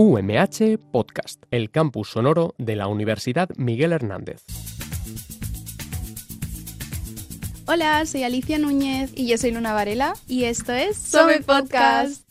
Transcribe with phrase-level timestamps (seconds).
[0.00, 4.44] UMH Podcast, el campus sonoro de la Universidad Miguel Hernández.
[7.66, 12.22] Hola, soy Alicia Núñez y yo soy Luna Varela y esto es Some Podcast.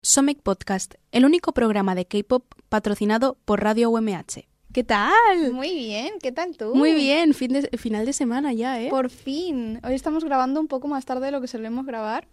[0.00, 4.51] Somic Podcast, el único programa de K-pop patrocinado por Radio UMH.
[4.72, 5.52] ¿Qué tal?
[5.52, 6.74] Muy bien, ¿qué tal tú?
[6.74, 8.88] Muy bien, fin de, final de semana ya, ¿eh?
[8.88, 9.78] Por fin.
[9.84, 12.26] Hoy estamos grabando un poco más tarde de lo que solemos grabar.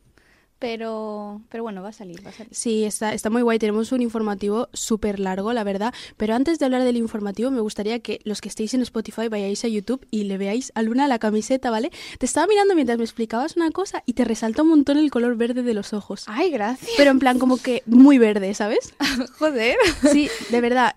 [0.60, 2.54] Pero, pero bueno, va a salir, va a salir.
[2.54, 3.60] Sí, está, está muy guay.
[3.60, 5.94] Tenemos un informativo súper largo, la verdad.
[6.18, 9.64] Pero antes de hablar del informativo, me gustaría que los que estéis en Spotify vayáis
[9.64, 11.92] a YouTube y le veáis a Luna la camiseta, ¿vale?
[12.18, 15.38] Te estaba mirando mientras me explicabas una cosa y te resalta un montón el color
[15.38, 16.26] verde de los ojos.
[16.28, 16.92] Ay, gracias.
[16.98, 18.94] Pero en plan como que muy verde, ¿sabes?
[19.40, 19.78] Joder.
[20.12, 20.96] Sí, de verdad.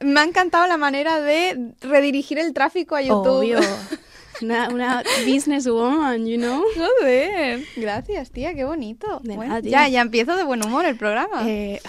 [0.00, 3.38] me ha encantado la manera de redirigir el tráfico a YouTube.
[3.38, 3.60] Obvio.
[4.42, 6.62] Una, una businesswoman, you know.
[6.76, 7.64] Joder.
[7.76, 9.20] Gracias, tía, qué bonito.
[9.62, 11.48] Ya, ya empiezo de buen humor el programa.
[11.48, 11.80] Eh,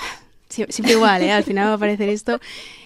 [0.49, 1.31] siempre igual, ¿eh?
[1.31, 2.39] Al final va a aparecer esto.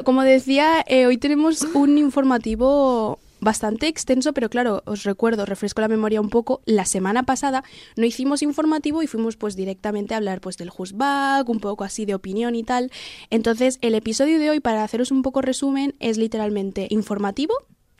[0.03, 5.87] Como decía, eh, hoy tenemos un informativo bastante extenso, pero claro, os recuerdo, refresco la
[5.87, 7.63] memoria un poco, la semana pasada
[7.95, 12.05] no hicimos informativo y fuimos pues directamente a hablar pues del Husbag, un poco así
[12.05, 12.91] de opinión y tal.
[13.29, 17.53] Entonces, el episodio de hoy, para haceros un poco resumen, es literalmente informativo,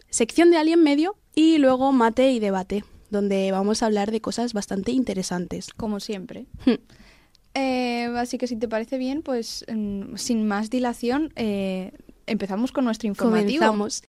[0.09, 4.53] sección de Alien Medio y luego mate y debate, donde vamos a hablar de cosas
[4.53, 5.73] bastante interesantes.
[5.75, 6.45] Como siempre.
[6.65, 6.75] Hmm.
[7.55, 11.91] Eh, así que si te parece bien, pues mm, sin más dilación, eh,
[12.27, 13.65] empezamos con nuestro informativo.
[13.65, 14.03] Comenzamos.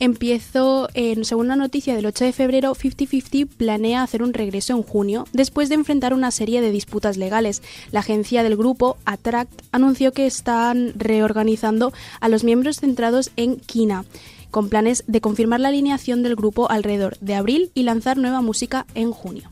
[0.00, 5.24] Empiezo en segunda noticia del 8 de febrero, 50-50 planea hacer un regreso en junio,
[5.32, 7.62] después de enfrentar una serie de disputas legales.
[7.90, 14.04] La agencia del grupo, Attract, anunció que están reorganizando a los miembros centrados en Kina
[14.50, 18.86] con planes de confirmar la alineación del grupo alrededor de abril y lanzar nueva música
[18.94, 19.50] en junio.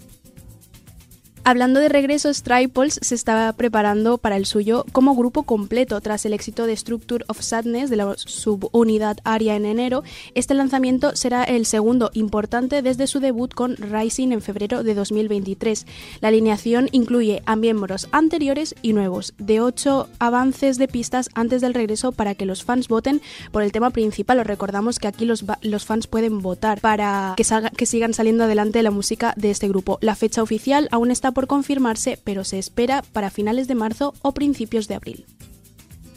[1.49, 6.33] Hablando de regresos, Tripols se estaba preparando para el suyo como grupo completo tras el
[6.33, 10.03] éxito de Structure of Sadness de la subunidad Aria en enero.
[10.35, 15.87] Este lanzamiento será el segundo importante desde su debut con Rising en febrero de 2023.
[16.21, 21.75] La alineación incluye a miembros anteriores y nuevos, de ocho avances de pistas antes del
[21.75, 24.41] regreso para que los fans voten por el tema principal.
[24.41, 28.43] Os recordamos que aquí los, los fans pueden votar para que, salga, que sigan saliendo
[28.43, 29.99] adelante la música de este grupo.
[30.01, 34.33] La fecha oficial aún está por confirmarse, pero se espera para finales de marzo o
[34.33, 35.27] principios de abril.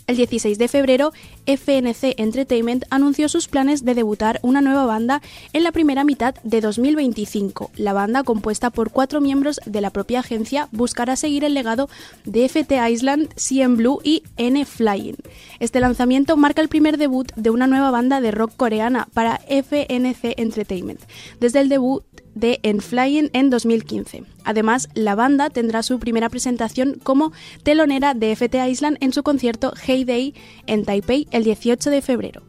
[0.07, 1.11] El 16 de febrero,
[1.45, 5.21] FNC Entertainment anunció sus planes de debutar una nueva banda
[5.51, 7.69] en la primera mitad de 2025.
[7.75, 11.89] La banda, compuesta por cuatro miembros de la propia agencia, buscará seguir el legado
[12.23, 15.17] de FT Island, CM Blue y N Flying.
[15.59, 20.39] Este lanzamiento marca el primer debut de una nueva banda de rock coreana para FNC
[20.39, 21.01] Entertainment.
[21.41, 22.03] Desde el debut
[22.39, 24.23] de En Flying en 2015.
[24.43, 27.31] Además, la banda tendrá su primera presentación como
[27.63, 30.33] telonera de FT Island en su concierto Hey Day
[30.67, 32.48] en Taipei el 18 de febrero.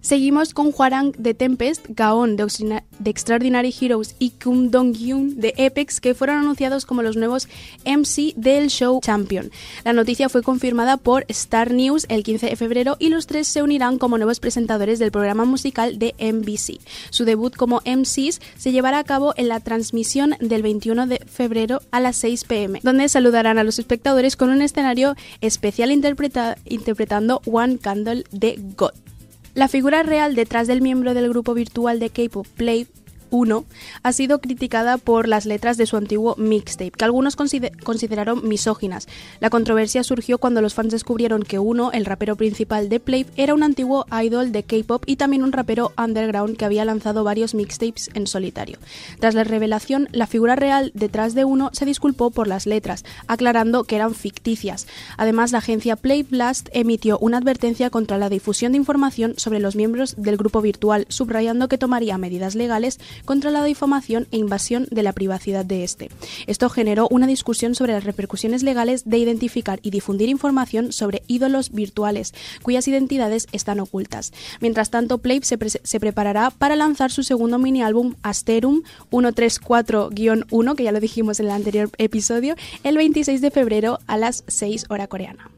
[0.00, 6.14] Seguimos con Huarang de Tempest, Gaon de, Extraordinary Heroes y Kum Dong-hyun de Apex, que
[6.14, 7.48] fueron anunciados como los nuevos
[7.84, 9.50] MC del show Champion.
[9.84, 13.62] La noticia fue confirmada por Star News el 15 de febrero y los tres se
[13.62, 16.80] unirán como nuevos presentadores del programa musical de NBC.
[17.10, 21.80] Su debut como MCs se llevará a cabo en la transmisión del 21 de febrero
[21.90, 27.78] a las 6 pm, donde saludarán a los espectadores con un escenario especial interpretando One
[27.78, 29.05] Candle de God.
[29.56, 32.86] La figura real detrás del miembro del grupo virtual de K-pop Play
[33.30, 33.64] 1
[34.02, 39.08] ha sido criticada por las letras de su antiguo mixtape, que algunos consideraron misóginas.
[39.40, 43.54] La controversia surgió cuando los fans descubrieron que Uno, el rapero principal de Play, era
[43.54, 48.10] un antiguo idol de K-pop y también un rapero underground que había lanzado varios mixtapes
[48.14, 48.78] en solitario.
[49.20, 53.84] Tras la revelación, la figura real detrás de Uno se disculpó por las letras, aclarando
[53.84, 54.86] que eran ficticias.
[55.16, 59.76] Además, la agencia Play Blast emitió una advertencia contra la difusión de información sobre los
[59.76, 65.02] miembros del grupo virtual, subrayando que tomaría medidas legales contra la difamación e invasión de
[65.02, 66.10] la privacidad de este.
[66.46, 71.72] Esto generó una discusión sobre las repercusiones legales de identificar y difundir información sobre ídolos
[71.72, 74.32] virtuales cuyas identidades están ocultas.
[74.60, 80.92] Mientras tanto, Play se, preparará para lanzar su segundo mini álbum Asterum 134-1, que ya
[80.92, 85.55] lo dijimos en el anterior episodio, el 26 de febrero a las 6 hora coreana.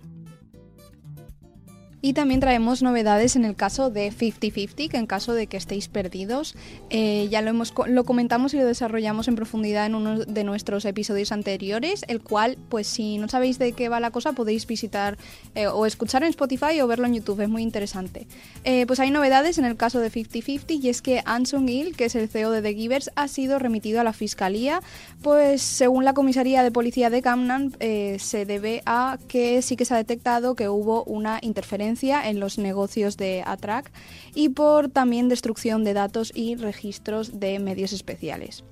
[2.00, 5.88] Y también traemos novedades en el caso de 50-50, que en caso de que estéis
[5.88, 6.54] perdidos,
[6.90, 10.84] eh, ya lo, hemos, lo comentamos y lo desarrollamos en profundidad en uno de nuestros
[10.84, 15.18] episodios anteriores, el cual, pues si no sabéis de qué va la cosa, podéis visitar
[15.56, 18.28] eh, o escuchar en Spotify o verlo en YouTube, es muy interesante.
[18.62, 22.04] Eh, pues hay novedades en el caso de 50-50 y es que Anson Hill, que
[22.04, 24.82] es el CEO de The Givers, ha sido remitido a la Fiscalía,
[25.20, 29.94] pues según la Comisaría de Policía de Camnan, se debe a que sí que se
[29.94, 31.87] ha detectado que hubo una interferencia
[32.28, 33.90] en los negocios de ATRAC
[34.34, 38.64] y por también destrucción de datos y registros de medios especiales.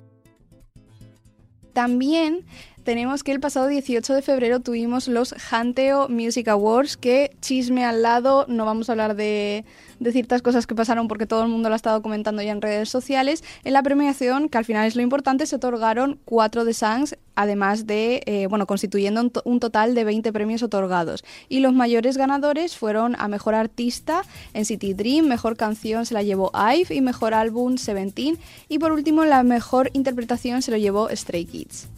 [1.73, 2.45] También
[2.87, 8.01] tenemos que el pasado 18 de febrero tuvimos los Hanteo Music Awards, que chisme al
[8.01, 9.65] lado, no vamos a hablar de,
[10.13, 12.87] ciertas cosas que pasaron porque todo el mundo lo ha estado comentando ya en redes
[12.87, 13.43] sociales.
[13.65, 17.87] En la premiación, que al final es lo importante, se otorgaron cuatro de Sangs, además
[17.87, 21.25] de, eh, bueno, constituyendo un, total de 20 premios otorgados.
[21.49, 24.21] Y los mayores ganadores fueron a Mejor Artista
[24.53, 28.37] en City Dream, Mejor Canción se la llevó IVE y Mejor Álbum Seventeen.
[28.69, 31.89] Y por último, la Mejor Interpretación se lo llevó Stray Kids.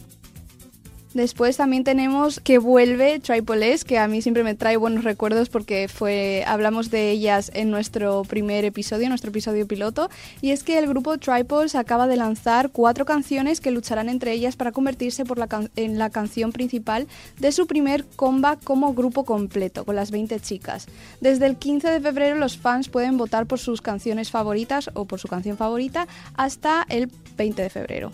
[1.20, 5.50] Después también tenemos que vuelve Triple S, que a mí siempre me trae buenos recuerdos
[5.50, 10.10] porque fue hablamos de ellas en nuestro primer episodio, nuestro episodio piloto,
[10.42, 14.56] y es que el grupo Triples acaba de lanzar cuatro canciones que lucharán entre ellas
[14.56, 17.06] para convertirse por la en la canción principal
[17.38, 20.88] de su primer comeback como grupo completo, con las 20 chicas.
[21.20, 25.20] Desde el 15 de febrero los fans pueden votar por sus canciones favoritas o por
[25.20, 28.14] su canción favorita hasta el 20 de febrero.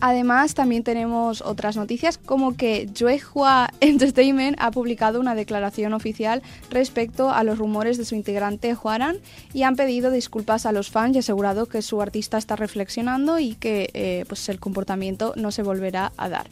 [0.00, 7.30] Además, también tenemos otras noticias como que Juehua Entertainment ha publicado una declaración oficial respecto
[7.30, 9.18] a los rumores de su integrante Juaran
[9.52, 13.54] y han pedido disculpas a los fans y asegurado que su artista está reflexionando y
[13.54, 16.46] que eh, pues el comportamiento no se volverá a dar.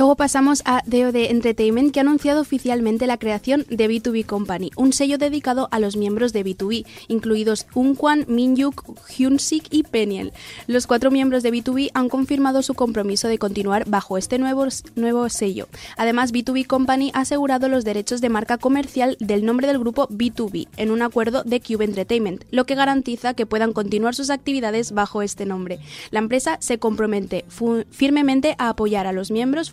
[0.00, 4.94] Luego pasamos a DOD Entertainment, que ha anunciado oficialmente la creación de B2B Company, un
[4.94, 10.32] sello dedicado a los miembros de B2B, incluidos Unkwan, Minhyuk, Hyunsik y Peniel.
[10.66, 15.28] Los cuatro miembros de B2B han confirmado su compromiso de continuar bajo este nuevo, nuevo
[15.28, 15.68] sello.
[15.98, 20.68] Además, B2B Company ha asegurado los derechos de marca comercial del nombre del grupo B2B
[20.78, 25.20] en un acuerdo de Cube Entertainment, lo que garantiza que puedan continuar sus actividades bajo
[25.20, 25.78] este nombre.
[26.10, 27.44] La empresa se compromete
[27.90, 29.70] firmemente a apoyar a los miembros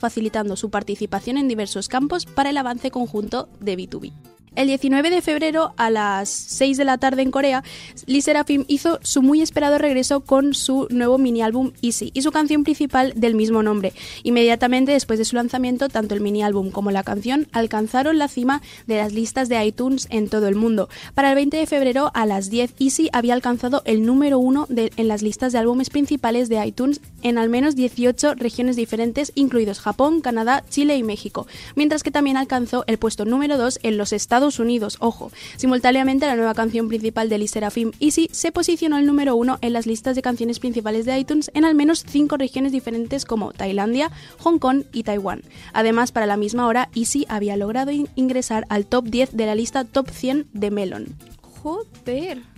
[0.55, 4.36] su participación en diversos campos para el avance conjunto de B2B.
[4.57, 7.63] El 19 de febrero a las 6 de la tarde en Corea,
[8.07, 12.31] Lee Serafim hizo su muy esperado regreso con su nuevo mini álbum Easy y su
[12.31, 13.93] canción principal del mismo nombre.
[14.23, 18.63] Inmediatamente después de su lanzamiento, tanto el mini álbum como la canción alcanzaron la cima
[18.87, 20.89] de las listas de iTunes en todo el mundo.
[21.13, 25.07] Para el 20 de febrero a las 10, Easy había alcanzado el número uno en
[25.07, 30.21] las listas de álbumes principales de iTunes en al menos 18 regiones diferentes, incluidos Japón,
[30.21, 31.45] Canadá, Chile y México,
[31.75, 34.97] mientras que también alcanzó el puesto número 2 en los Estados Unidos.
[34.99, 39.57] Ojo, simultáneamente la nueva canción principal de Lee Serafim, Easy, se posicionó el número uno
[39.61, 43.53] en las listas de canciones principales de iTunes en al menos cinco regiones diferentes como
[43.53, 45.43] Tailandia, Hong Kong y Taiwán.
[45.73, 49.83] Además, para la misma hora, Easy había logrado ingresar al top 10 de la lista
[49.83, 51.07] top 100 de Melon.
[51.41, 52.56] Joder.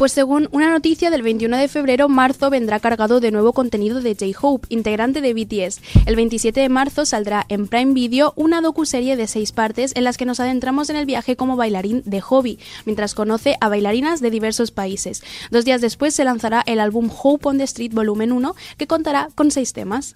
[0.00, 4.16] Pues según una noticia del 21 de febrero, marzo vendrá cargado de nuevo contenido de
[4.18, 5.82] J-Hope, integrante de BTS.
[6.06, 10.16] El 27 de marzo saldrá en Prime Video una docuserie de seis partes en las
[10.16, 14.30] que nos adentramos en el viaje como bailarín de hobby, mientras conoce a bailarinas de
[14.30, 15.22] diversos países.
[15.50, 19.28] Dos días después se lanzará el álbum Hope on the Street Volumen 1, que contará
[19.34, 20.14] con seis temas.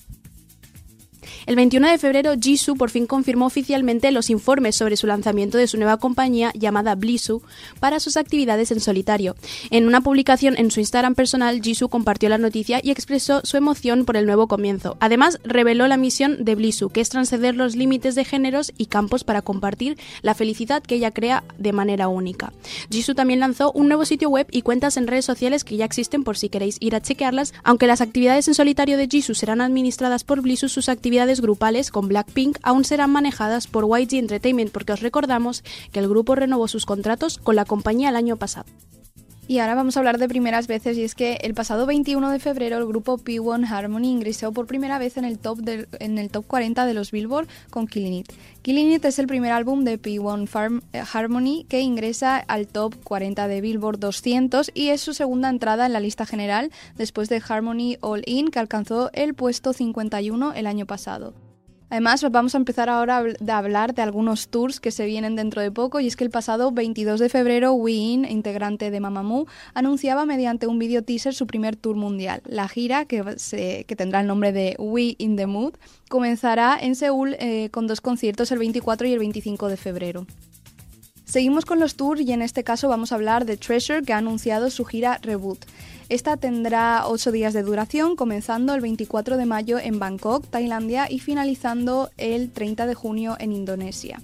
[1.47, 5.67] El 21 de febrero, Jisoo por fin confirmó oficialmente los informes sobre su lanzamiento de
[5.67, 7.43] su nueva compañía llamada Blisu
[7.81, 9.37] para sus actividades en solitario.
[9.71, 14.05] En una publicación en su Instagram personal, Jisoo compartió la noticia y expresó su emoción
[14.05, 14.97] por el nuevo comienzo.
[15.01, 19.25] Además, reveló la misión de Blisu, que es transceder los límites de géneros y campos
[19.25, 22.53] para compartir la felicidad que ella crea de manera única.
[22.91, 26.25] Jisoo también lanzó un nuevo sitio web y cuentas en redes sociales que ya existen
[26.25, 30.25] por si queréis ir a chequearlas, aunque las actividades en solitario de Jisoo serán administradas
[30.25, 35.01] por Blisu, sus actividades grupales con Blackpink aún serán manejadas por YG Entertainment porque os
[35.01, 38.67] recordamos que el grupo renovó sus contratos con la compañía el año pasado.
[39.47, 42.39] Y ahora vamos a hablar de primeras veces y es que el pasado 21 de
[42.39, 45.61] febrero el grupo P1 Harmony ingresó por primera vez en el top,
[46.01, 48.33] en el top 40 de los Billboard con Killing It.
[48.63, 53.47] Killing It es el primer álbum de P1 eh, Harmony que ingresa al top 40
[53.47, 57.99] de Billboard 200 y es su segunda entrada en la lista general después de Harmony
[58.01, 61.35] All In que alcanzó el puesto 51 el año pasado.
[61.91, 65.71] Además, vamos a empezar ahora a hablar de algunos tours que se vienen dentro de
[65.71, 70.67] poco y es que el pasado 22 de febrero Win, integrante de Mamamoo, anunciaba mediante
[70.67, 72.43] un video teaser su primer tour mundial.
[72.47, 73.23] La gira, que,
[73.97, 75.75] tendrá el nombre de We in the Mood,
[76.09, 80.27] comenzará en Seúl eh, con dos conciertos el 24 y el 25 de febrero.
[81.25, 84.19] Seguimos con los tours y en este caso vamos a hablar de Treasure que ha
[84.19, 85.65] anunciado su gira Reboot.
[86.11, 91.19] Esta tendrá 8 días de duración, comenzando el 24 de mayo en Bangkok, Tailandia, y
[91.19, 94.21] finalizando el 30 de junio en Indonesia.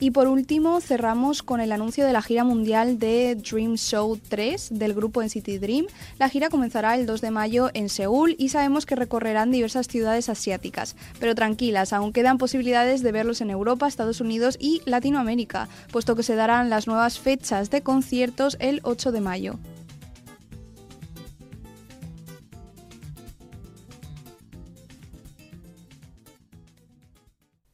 [0.00, 4.70] Y por último, cerramos con el anuncio de la gira mundial de Dream Show 3
[4.72, 5.86] del grupo NCT Dream.
[6.18, 10.28] La gira comenzará el 2 de mayo en Seúl y sabemos que recorrerán diversas ciudades
[10.28, 10.94] asiáticas.
[11.20, 16.22] Pero tranquilas, aún quedan posibilidades de verlos en Europa, Estados Unidos y Latinoamérica, puesto que
[16.22, 19.58] se darán las nuevas fechas de conciertos el 8 de mayo.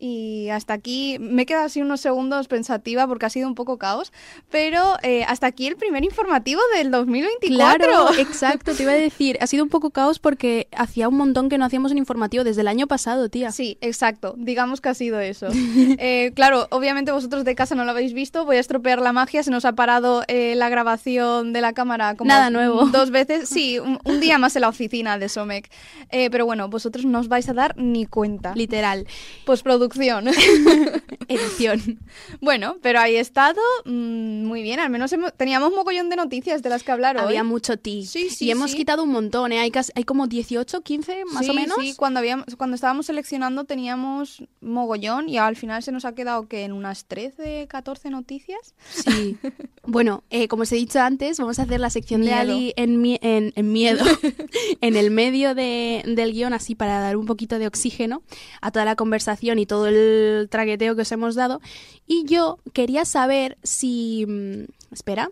[0.03, 3.77] Y hasta aquí, me he quedado así unos segundos pensativa porque ha sido un poco
[3.77, 4.15] caos,
[4.51, 7.87] pero eh, hasta aquí el primer informativo del 2024.
[7.87, 11.51] Claro, exacto, te iba a decir, ha sido un poco caos porque hacía un montón
[11.51, 13.53] que no hacíamos un informativo desde el año pasado, tía.
[13.53, 15.49] Sí, exacto, digamos que ha sido eso.
[16.03, 19.43] Eh, claro, obviamente vosotros de casa no lo habéis visto, voy a estropear la magia,
[19.43, 22.87] se nos ha parado eh, la grabación de la cámara como Nada nuevo.
[22.93, 25.69] dos veces, sí, un, un día más en la oficina de Somec.
[26.11, 28.55] pero bueno, vosotros no os vais a dar ni cuenta.
[28.55, 29.07] Literal.
[29.45, 30.27] Pues producción
[31.29, 32.01] Edición.
[32.41, 34.81] Bueno, pero ahí he estado mm, muy bien.
[34.81, 37.23] Al menos teníamos mogollón de noticias de las que hablar hoy.
[37.23, 38.05] Había mucho ti.
[38.05, 39.61] Sí, sí, y hemos quitado un montón, ¿eh?
[39.61, 41.77] Hay, hay como 18, 15 más o menos.
[41.81, 46.49] Sí, cuando, habíamos, cuando estábamos seleccionando teníamos mogollón y al final se nos ha quedado
[46.49, 48.75] que en unas 13, 14 noticias.
[48.89, 49.39] Sí.
[49.85, 53.05] bueno, eh, como os he dicho antes, vamos a hacer la sección de Ali en,
[53.23, 54.05] en, miedo,
[54.81, 58.23] en el medio de, del guion, así para dar un poquito de oxígeno
[58.61, 61.61] a toda la conversación y todo el traqueteo que os hemos dado.
[62.07, 64.27] Y yo quería saber si...
[64.27, 65.31] Mm, espera,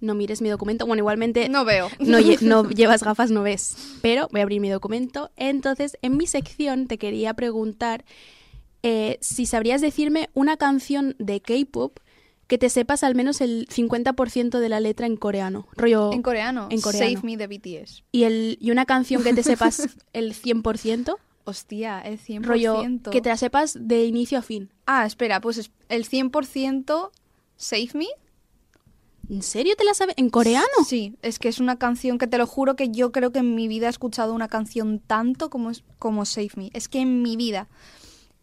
[0.00, 0.86] no mires mi documento.
[0.86, 1.48] Bueno, igualmente...
[1.48, 1.88] No veo.
[1.98, 3.76] No, no, llevas gafas, no ves.
[4.02, 5.30] Pero voy a abrir mi documento.
[5.36, 8.04] Entonces, en mi sección te quería preguntar
[8.82, 11.98] eh, si sabrías decirme una canción de K-Pop
[12.46, 15.68] que te sepas al menos el 50% de la letra en coreano.
[15.76, 16.12] Rollo...
[16.12, 16.68] En coreano.
[16.70, 17.06] En coreano.
[17.06, 18.04] Save Me de BTS.
[18.10, 21.16] ¿Y, el, y una canción que te sepas el 100%?
[21.48, 22.42] Hostia, el 100%.
[22.42, 24.70] Rollo, que te la sepas de inicio a fin.
[24.84, 27.10] Ah, espera, pues el 100%
[27.56, 28.06] Save Me.
[29.30, 30.14] ¿En serio te la sabes?
[30.18, 30.66] ¿En coreano?
[30.86, 33.54] Sí, es que es una canción que te lo juro que yo creo que en
[33.54, 36.70] mi vida he escuchado una canción tanto como, como Save Me.
[36.74, 37.66] Es que en mi vida.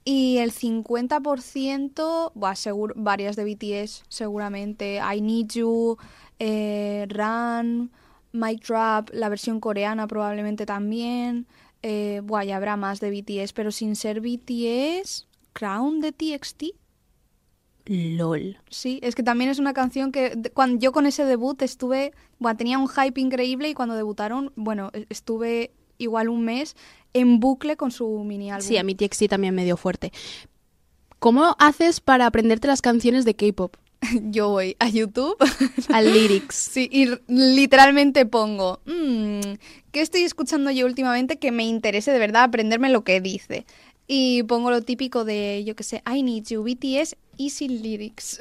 [0.04, 4.96] Y el 50%, buah, seguro, varias de BTS, seguramente.
[4.96, 5.98] I Need You,
[6.40, 7.92] eh, Run,
[8.32, 11.46] Mic Drop, la versión coreana probablemente también
[11.88, 16.64] eh, ya habrá más de BTS, pero sin ser BTS, Crown de TXT.
[17.86, 18.58] LOL.
[18.72, 22.58] Sí, es que también es una canción que cuando yo con ese debut estuve, bueno,
[22.58, 26.76] tenía un hype increíble y cuando debutaron, bueno, e, estuve igual un mes
[27.14, 28.68] en bucle con su mini álbum.
[28.68, 30.12] Sí, a mi TXT también me dio fuerte.
[31.20, 33.76] ¿Cómo haces para aprenderte las canciones de K-pop?
[34.32, 35.36] yo voy a YouTube,
[35.94, 36.56] al lyrics.
[36.56, 39.56] Sí, y literalmente pongo, mmm,
[39.92, 43.66] ¿qué estoy escuchando yo últimamente que me interese de verdad aprenderme lo que dice?
[44.08, 48.38] Y pongo lo típico de, yo que sé, I need you, BTS, Easy Lyrics.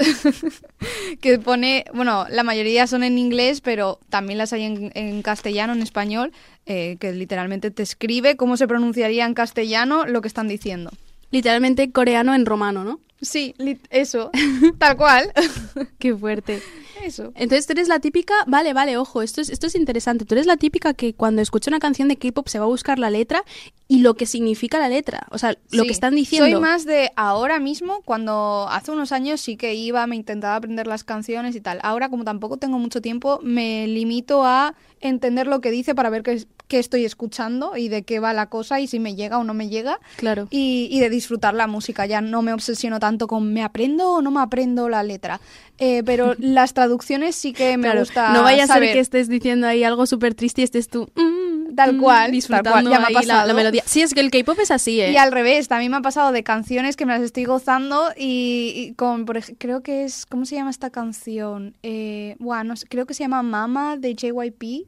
[1.23, 5.81] que pone, bueno, la mayoría son en inglés, pero también las hay en, castellano, en
[5.81, 6.33] español,
[6.67, 10.91] eh, que literalmente te escribe cómo se pronunciaría en castellano lo que están diciendo.
[11.31, 13.01] Literalmente coreano en romano, ¿no?
[13.25, 13.55] Sí,
[13.91, 14.31] eso,
[14.79, 15.33] tal cual.
[15.99, 16.63] Qué fuerte.
[17.03, 17.33] Eso.
[17.35, 20.25] Entonces tú eres la típica, vale, vale, ojo, esto es, esto es interesante.
[20.25, 22.99] Tú eres la típica que cuando escucha una canción de K-pop se va a buscar
[22.99, 23.43] la letra
[23.89, 26.51] y lo que significa la letra, o sea, lo que están diciendo.
[26.51, 30.87] Soy más de ahora mismo, cuando hace unos años sí que iba, me intentaba aprender
[30.87, 31.81] las canciones y tal.
[31.83, 36.23] Ahora, como tampoco tengo mucho tiempo, me limito a entender lo que dice para ver
[36.23, 39.45] qué, qué estoy escuchando y de qué va la cosa y si me llega o
[39.45, 40.01] no me llega.
[40.17, 40.49] Claro.
[40.51, 42.07] Y, y de disfrutar la música.
[42.07, 45.41] Ya no me obsesiono tanto con me aprendo o no me aprendo la letra.
[45.79, 48.33] Eh, pero las traducciones sí que me gusta.
[48.33, 51.09] No vayas a ser que estés diciendo ahí algo súper triste y estés tú.
[51.15, 53.47] Mm, tal mm, cual, disfrutando Ya me ha pasado.
[53.47, 53.83] La, melodía.
[53.87, 55.13] Sí, es que el K-pop es así, ¿eh?
[55.13, 58.95] Y al revés, también me ha pasado de canciones que me las estoy gozando y,
[58.97, 61.77] con, por ejemplo, creo que es, ¿cómo se llama esta canción?
[61.83, 64.87] Eh, bueno, creo que se llama Mama de JYP.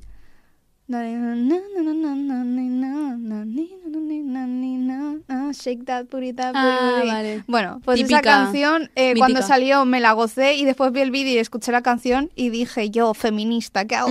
[5.52, 6.06] Shake that
[7.46, 11.38] Bueno, pues esa canción cuando salió me la gocé y después vi el vídeo y
[11.38, 14.10] escuché la canción y dije yo, feminista, ¿qué hago?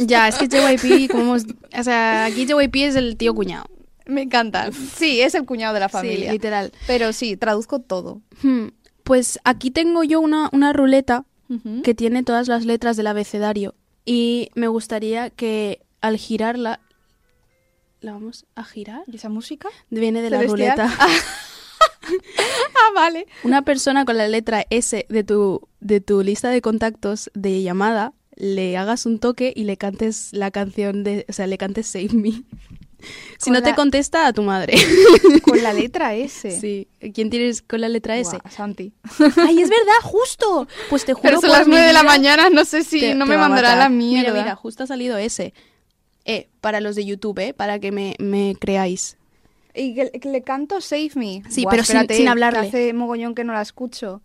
[0.00, 3.66] ya, es que JYP, como o sea, aquí JYP es el tío cuñado.
[4.06, 4.70] Me encanta.
[4.72, 6.26] Sí, es el cuñado de la familia.
[6.26, 6.72] Sí, literal.
[6.86, 8.20] Pero sí, traduzco todo.
[8.42, 8.66] Hmm,
[9.02, 11.24] Pues aquí tengo yo una, una ruleta
[11.84, 16.80] que tiene todas las letras del abecedario y me gustaría que al girarla...
[18.00, 19.02] ¿La vamos a girar?
[19.06, 19.68] ¿Y esa música?
[19.88, 20.90] Viene de la ruleta.
[22.06, 23.26] Ah, vale.
[23.44, 28.12] Una persona con la letra S de tu, de tu lista de contactos de llamada,
[28.36, 31.24] le hagas un toque y le cantes la canción de...
[31.28, 32.42] O sea, le cantes Save Me.
[33.38, 34.74] Si Con no te contesta, a tu madre.
[35.42, 36.58] Con la letra S.
[36.58, 36.88] Sí.
[37.12, 38.30] ¿Quién tienes con la letra S?
[38.30, 38.94] Buah, Santi.
[39.36, 40.00] ¡Ay, es verdad!
[40.02, 40.66] ¡Justo!
[40.88, 43.14] Pues te juro Pero son por las nueve de la mañana, no sé si te-
[43.14, 44.30] no te me mandará la mierda.
[44.32, 45.52] Mira, mira, justo ha salido ese.
[46.24, 47.54] Eh, para los de YouTube, ¿eh?
[47.54, 49.16] Para que me, me creáis.
[49.74, 51.42] Y que, que le canto Save Me.
[51.48, 52.68] Sí, Buah, pero sin- espérate, sin que hablarle.
[52.68, 54.22] Hace mogollón que no la escucho.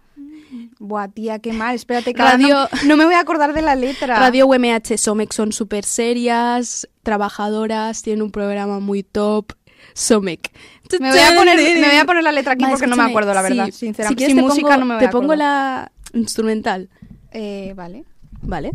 [0.79, 1.75] Buah, tía, qué mal.
[1.75, 4.17] Espérate, que Radio- no, no me voy a acordar de la letra.
[4.19, 9.53] Radio UMH Somex son súper serias, trabajadoras, tienen un programa muy top.
[9.93, 10.51] Somek.
[10.99, 13.03] Me voy, a poner, me voy a poner la letra aquí Vale, porque no me
[13.03, 13.65] escúchame, acuerdo, la sí, verdad.
[13.65, 16.89] Si Sinceramente, quieres sin música pongo- no me voy Te a pongo la instrumental,
[17.31, 18.03] Eh, vale.
[18.49, 18.71] ¿Vale?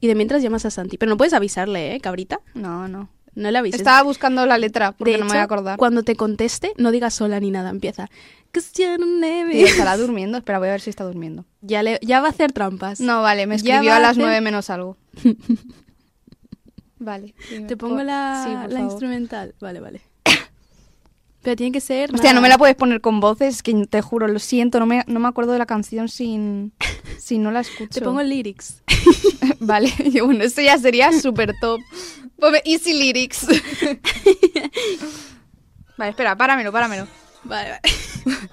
[0.00, 0.98] Y de mientras llamas a Santi.
[0.98, 2.40] Pero no puedes avisarle, ¿eh, cabrita?
[2.54, 3.08] No, no.
[3.34, 3.80] No le avises.
[3.80, 5.78] Estaba buscando la letra porque de no hecho, me voy a acordar.
[5.78, 7.70] cuando te conteste, no digas sola ni nada.
[7.70, 8.10] Empieza.
[9.54, 10.36] Y estará durmiendo.
[10.36, 11.46] Espera, voy a ver si está durmiendo.
[11.62, 13.00] Ya, le, ya va a hacer trampas.
[13.00, 14.98] No, vale, me escribió a a las hacer- nueve menos algo.
[16.98, 17.34] vale.
[17.50, 19.54] dime, Te pongo por- la, sí, la instrumental.
[19.60, 20.02] Vale, vale.
[21.42, 22.14] Pero tiene que ser.
[22.14, 22.34] Hostia, nada.
[22.34, 25.20] no me la puedes poner con voces, que te juro, lo siento, no me, no
[25.20, 26.72] me acuerdo de la canción sin,
[27.18, 28.00] si no la escucho.
[28.00, 28.82] Te pongo lyrics.
[29.60, 31.80] Vale, y bueno, esto ya sería súper top.
[32.38, 33.46] Ponme Easy Lyrics.
[35.96, 37.06] vale, espera, páramelo, páramelo.
[37.44, 37.80] Vale, vale.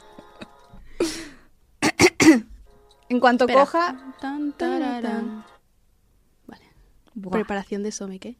[3.09, 3.61] En cuanto Espera.
[3.61, 4.13] coja...
[4.21, 5.43] Tan, tararán.
[6.45, 6.63] Vale.
[7.15, 7.31] Buah.
[7.31, 8.37] Preparación de Somek, ¿eh?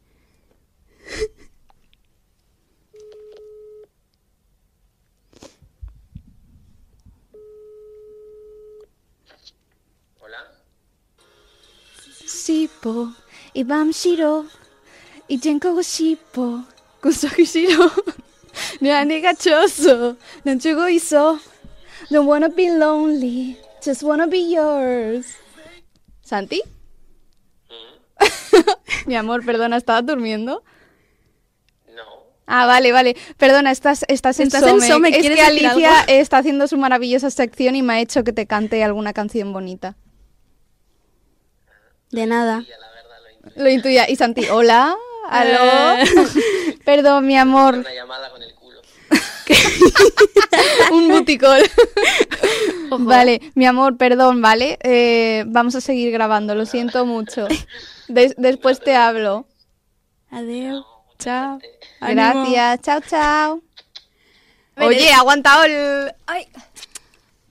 [12.50, 13.12] Sipo,
[13.54, 14.44] Ibam Shiro,
[15.28, 16.64] Ijenko Shipo,
[17.00, 17.88] Kusaki Shiro,
[18.80, 21.38] Nani Gachoso, Nanchugo Iso,
[22.10, 25.36] Don't wanna be lonely, just wanna be yours.
[26.22, 26.60] ¿Santi?
[29.06, 30.64] Mi amor, perdona, ¿estabas durmiendo?
[31.94, 32.02] No.
[32.48, 33.16] Ah, vale, vale.
[33.36, 34.88] Perdona, estás, estás en Estás en Somek.
[34.90, 36.12] Somek, Es ¿quieres que Alicia algo?
[36.12, 39.94] está haciendo su maravillosa sección y me ha hecho que te cante alguna canción bonita.
[42.10, 42.56] De nada.
[42.58, 43.62] Lo intuí.
[43.64, 44.10] Lo intuía.
[44.10, 44.94] Y Santi, hola,
[45.28, 46.04] aló.
[46.84, 47.74] Perdón, mi amor.
[47.76, 48.80] Una llamada con el culo.
[50.92, 51.60] Un buticol.
[52.98, 54.78] vale, mi amor, perdón, ¿vale?
[54.82, 57.46] Eh, vamos a seguir grabando, lo siento mucho.
[58.08, 59.46] Des- después te hablo.
[60.30, 60.84] Adiós.
[61.18, 61.58] Chao.
[62.00, 63.60] Gracias, chao, chao.
[64.76, 66.12] Oye, he aguantado el...
[66.26, 66.46] Ay.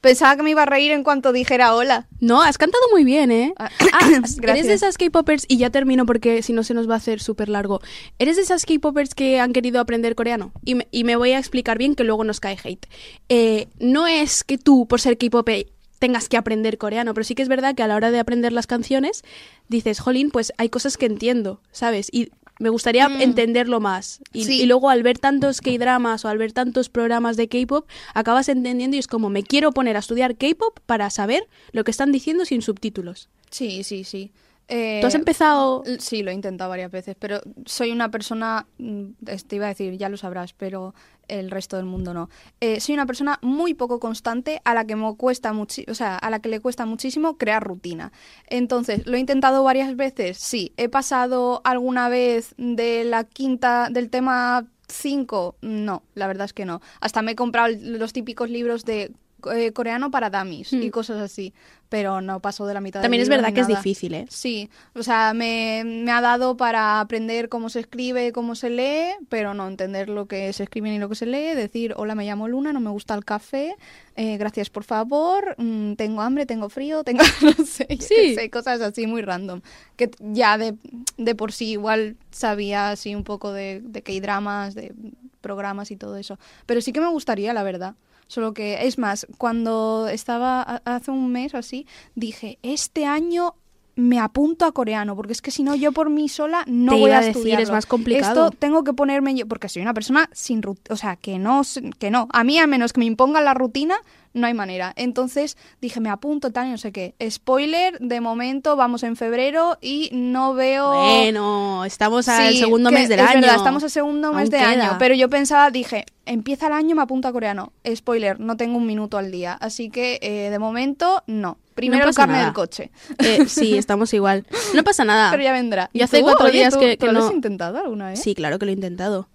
[0.01, 2.07] Pensaba que me iba a reír en cuanto dijera hola.
[2.19, 3.53] No, has cantado muy bien, ¿eh?
[3.57, 4.39] Ah, Ah, gracias.
[4.43, 7.21] eres de esas K-popers, y ya termino porque si no se nos va a hacer
[7.21, 7.81] súper largo.
[8.17, 10.51] ¿Eres de esas K-popers que han querido aprender coreano?
[10.63, 12.88] Y me, y me voy a explicar bien que luego nos cae hate.
[13.27, 15.67] Eh, no es que tú, por ser K-popper,
[15.99, 18.53] tengas que aprender coreano, pero sí que es verdad que a la hora de aprender
[18.53, 19.23] las canciones
[19.67, 22.07] dices, jolín, pues hay cosas que entiendo, ¿sabes?
[22.12, 24.21] Y me gustaría entenderlo más.
[24.33, 24.61] Y, Sí.
[24.61, 28.95] y luego al ver tantos K-dramas o al ver tantos programas de K-pop, acabas entendiendo
[28.95, 32.45] y es como, me quiero poner a estudiar K-pop para saber lo que están diciendo
[32.45, 33.29] sin subtítulos.
[33.49, 34.31] Sí, sí, sí.
[34.67, 35.81] Eh, ¿Tú has empezado...?
[35.85, 39.03] L- Sí, lo he intentado varias veces, pero soy una persona, mm,
[39.47, 40.93] te iba a decir, ya lo sabrás, pero
[41.29, 42.29] el resto del mundo no.
[42.59, 46.29] Eh, soy una persona muy poco constante a la que me cuesta o sea, a
[46.29, 48.11] la que le cuesta muchísimo crear rutina.
[48.47, 50.73] Entonces, lo he intentado varias veces, sí.
[50.77, 56.65] He pasado alguna vez de la quinta del tema 5, no, la verdad es que
[56.65, 56.81] no.
[56.99, 59.11] Hasta me he comprado los típicos libros de
[59.54, 60.89] eh, coreano para dummies y Hmm.
[60.91, 61.54] cosas así,
[61.89, 63.02] pero no paso de la mitad.
[63.02, 64.25] También es verdad que es difícil, ¿eh?
[64.30, 69.13] Sí, o sea, me, me ha dado para aprender cómo se escribe, cómo se lee,
[69.30, 72.25] pero no entender lo que se escribe ni lo que se lee, decir, hola, me
[72.25, 73.75] llamo Luna, no me gusta el café,
[74.15, 77.23] eh, gracias por favor, mm, tengo hambre, tengo frío, tengo,
[77.60, 78.36] no sé, Sí.
[78.49, 79.62] cosas así muy random,
[79.95, 80.75] que ya de,
[81.17, 84.93] de por sí igual sabía así un poco de, de K-dramas, de
[85.41, 87.95] programas y todo eso, pero sí que me gustaría, la verdad.
[88.29, 93.55] Solo que, es más, cuando estaba hace un mes o así, dije, este año
[93.99, 96.99] me apunto a coreano, porque es que si no, yo por mí sola no Te
[96.99, 97.63] voy a decir, estudiarlo.
[97.63, 98.47] es más complicado.
[98.47, 101.62] Esto tengo que ponerme yo, porque soy una persona sin rutina, o sea, que no,
[101.99, 102.27] que no.
[102.31, 103.95] A mí, a menos que me impongan la rutina,
[104.33, 104.93] no hay manera.
[104.95, 107.15] Entonces dije, me apunto tal y no sé qué.
[107.29, 110.91] Spoiler, de momento vamos en febrero y no veo...
[110.91, 113.41] Bueno, estamos al Sí, segundo mes del es año.
[113.41, 114.69] verdad, estamos al segundo mes Aún de queda.
[114.69, 114.95] año.
[114.99, 117.73] Pero yo pensaba, dije, empieza el año, me apunto a coreano.
[117.93, 119.53] Spoiler, no tengo un minuto al día.
[119.59, 121.57] Así que eh, de momento, no.
[121.79, 122.45] Primero el pasa carne nada.
[122.45, 122.91] del coche.
[123.19, 124.45] Eh, sí, estamos igual.
[124.73, 125.31] No pasa nada.
[125.31, 125.89] Pero ya vendrá.
[125.93, 128.21] ¿Y hace cuatro Oye, días ¿tú- que- tú que lo has no- intentado alguna vez?
[128.21, 129.27] Sí, claro que lo he intentado.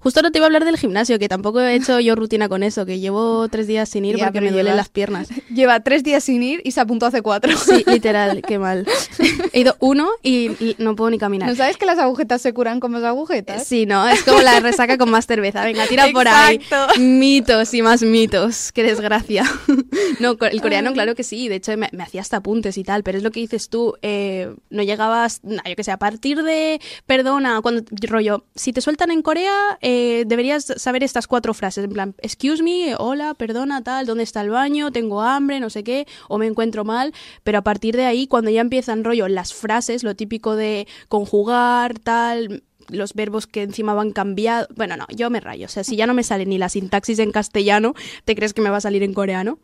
[0.00, 2.62] Justo ahora te iba a hablar del gimnasio, que tampoco he hecho yo rutina con
[2.62, 5.28] eso, que llevo tres días sin ir Ya, porque me duelen las piernas.
[5.54, 7.56] Lleva tres días sin ir y se apuntó hace cuatro.
[7.56, 8.86] Sí, literal, qué mal.
[9.52, 11.48] He ido uno y y no puedo ni caminar.
[11.48, 13.66] ¿No sabes que las agujetas se curan con más agujetas?
[13.66, 15.64] Sí, no, es como la resaca con más cerveza.
[15.64, 16.60] Venga, tira por ahí.
[16.98, 18.72] Mitos y más mitos.
[18.72, 19.44] Qué desgracia.
[20.18, 21.48] No, el coreano, claro que sí.
[21.48, 23.02] De hecho, me, me hacía hasta apuntes y tal.
[23.02, 23.94] Pero es lo que dices tú.
[24.02, 28.80] eh, no llegabas, no, yo que sé, a partir de, perdona, cuando rollo, si te
[28.80, 29.89] sueltan en Corea, eh,
[30.26, 31.84] deberías saber estas cuatro frases.
[31.84, 34.90] En plan, excuse me, hola, perdona, tal, ¿dónde está el baño?
[34.90, 37.12] Tengo hambre, no sé qué, o me encuentro mal.
[37.44, 41.98] Pero a partir de ahí, cuando ya empiezan rollo las frases, lo típico de conjugar,
[41.98, 44.68] tal, los verbos que encima van cambiados.
[44.74, 45.66] Bueno, no, yo me rayo.
[45.66, 48.62] O sea, si ya no me sale ni la sintaxis en castellano, ¿te crees que
[48.62, 49.58] me va a salir en coreano?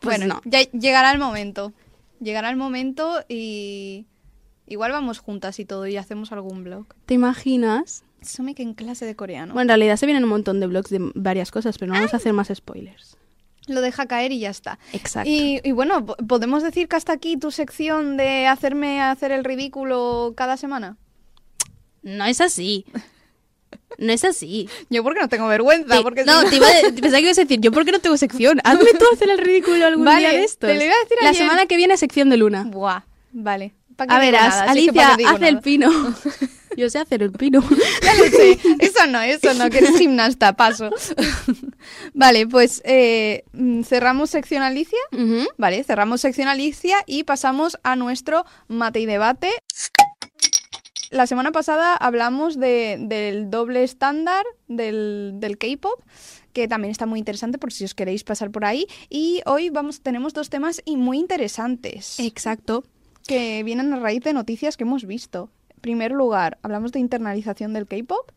[0.00, 0.42] Pues bueno, no.
[0.44, 1.72] ya llegará el momento.
[2.20, 4.06] Llegará el momento y
[4.66, 6.86] igual vamos juntas y todo y hacemos algún blog.
[7.06, 8.04] ¿Te imaginas?
[8.24, 9.52] Some que en clase de coreano.
[9.54, 12.14] Bueno, en realidad se vienen un montón de blogs de varias cosas, pero no vamos
[12.14, 13.16] a hacer más spoilers.
[13.66, 14.78] Lo deja caer y ya está.
[14.92, 15.30] Exacto.
[15.30, 19.42] Y, y bueno, po- ¿podemos decir que hasta aquí tu sección de hacerme hacer el
[19.44, 20.96] ridículo cada semana?
[22.02, 22.84] No es así.
[23.96, 24.68] No es así.
[24.90, 27.42] Yo porque no tengo vergüenza, Te- porque no, te iba a, pensaba que ibas a
[27.42, 28.60] decir, yo porque no tengo sección.
[28.64, 30.68] Hazme tú hacer el ridículo algún Vale, día de estos.
[30.68, 31.42] te lo iba a decir La ayer.
[31.42, 32.64] semana que viene sección de Luna.
[32.66, 33.72] Buah, vale.
[33.96, 35.88] ¿Pa' qué A ¿pa' Alicia, haz el pino.
[36.76, 37.62] Yo sé hacer el pino.
[38.02, 38.58] Ya lo sé.
[38.80, 40.90] Eso no, eso no, que eres gimnasta, paso.
[42.14, 44.98] vale, pues eh, mm, cerramos sección Alicia.
[45.56, 49.50] Vale, cerramos sección Alicia y pasamos a nuestro mate y debate.
[51.10, 56.00] La semana pasada hablamos de- del doble estándar del, del K-pop,
[56.52, 58.86] que también está muy interesante por si os queréis pasar por ahí.
[59.08, 62.84] Y hoy vamos, tenemos dos temas y muy interesantes Exacto.
[63.26, 65.50] que vienen a raíz de noticias que hemos visto.
[65.84, 68.32] Primer lugar, hablamos de internalización del K-pop.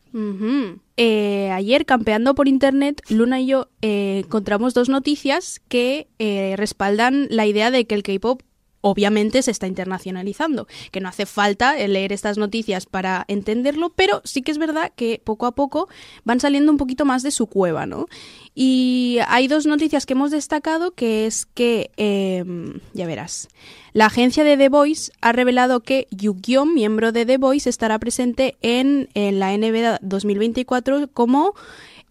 [0.98, 7.26] Eh, ayer, campeando por internet, Luna y yo eh, encontramos dos noticias que eh, respaldan
[7.30, 8.42] la idea de que el K-pop
[8.88, 14.42] obviamente se está internacionalizando, que no hace falta leer estas noticias para entenderlo, pero sí
[14.42, 15.88] que es verdad que poco a poco
[16.24, 18.06] van saliendo un poquito más de su cueva, ¿no?
[18.54, 22.44] Y hay dos noticias que hemos destacado, que es que, eh,
[22.92, 23.48] ya verás,
[23.92, 28.56] la agencia de The Voice ha revelado que Yu-Gi-Oh, miembro de The Voice, estará presente
[28.62, 31.54] en, en la NBA 2024 como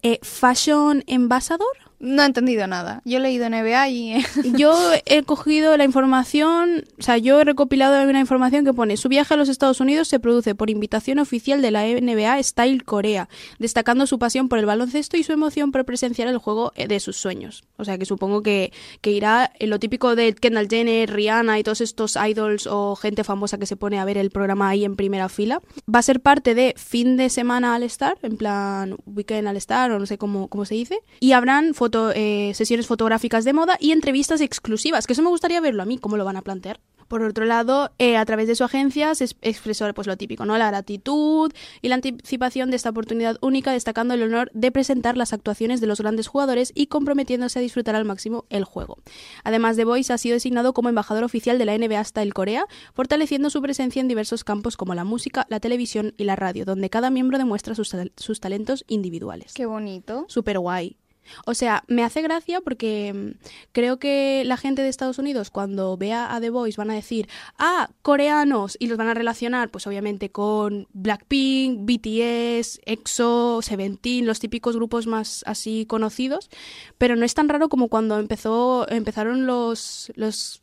[0.03, 1.86] eh, Fashion Ambassador.
[1.99, 3.01] No he entendido nada.
[3.05, 4.25] Yo he leído NBA y...
[4.57, 9.09] Yo he cogido la información, o sea, yo he recopilado una información que pone su
[9.09, 13.29] viaje a los Estados Unidos se produce por invitación oficial de la NBA Style Corea,
[13.59, 17.17] destacando su pasión por el baloncesto y su emoción por presenciar el juego de sus
[17.17, 17.63] sueños.
[17.77, 21.63] O sea, que supongo que, que irá en lo típico de Kendall Jenner, Rihanna y
[21.63, 24.95] todos estos idols o gente famosa que se pone a ver el programa ahí en
[24.95, 25.61] primera fila.
[25.93, 29.91] Va a ser parte de fin de semana al estar, en plan weekend al estar
[29.91, 30.99] o no sé cómo, cómo se dice.
[31.19, 35.61] Y habrán foto, eh, sesiones fotográficas de moda y entrevistas exclusivas, que eso me gustaría
[35.61, 36.79] verlo a mí, cómo lo van a plantear.
[37.07, 40.43] Por otro lado, eh, a través de su agencia se es- expresó pues, lo típico,
[40.45, 40.57] ¿no?
[40.57, 45.31] la gratitud y la anticipación de esta oportunidad única, destacando el honor de presentar las
[45.31, 48.97] actuaciones de los grandes jugadores y comprometiéndose a disfrutar al máximo el juego.
[49.45, 53.49] Además, The Voice ha sido designado como embajador oficial de la NBA Style Corea, fortaleciendo
[53.49, 57.09] su presencia en diversos campos como la música, la televisión y la radio, donde cada
[57.09, 59.53] miembro demuestra sus, sus talentos individuales.
[59.53, 60.25] Qué bonito.
[60.27, 60.97] Súper guay.
[61.45, 65.97] O sea, me hace gracia porque mm, creo que la gente de Estados Unidos cuando
[65.97, 69.87] vea a The Voice van a decir, ah, coreanos, y los van a relacionar pues
[69.87, 76.49] obviamente con Blackpink, BTS, EXO, Seventeen, los típicos grupos más así conocidos,
[76.97, 80.61] pero no es tan raro como cuando empezó, empezaron los, los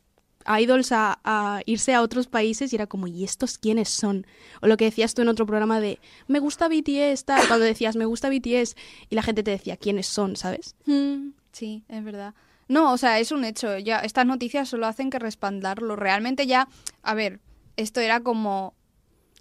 [0.59, 4.25] idols a, a irse a otros países y era como, ¿y estos quiénes son?
[4.61, 7.95] O lo que decías tú en otro programa de, me gusta BTS, tal, cuando decías,
[7.95, 8.75] me gusta BTS,
[9.09, 10.35] y la gente te decía, ¿quiénes son?
[10.35, 10.75] ¿Sabes?
[10.85, 12.33] Mm, sí, es verdad.
[12.67, 13.77] No, o sea, es un hecho.
[13.77, 15.95] Ya estas noticias solo hacen que respaldarlo.
[15.95, 16.67] Realmente ya,
[17.03, 17.39] a ver,
[17.77, 18.73] esto era como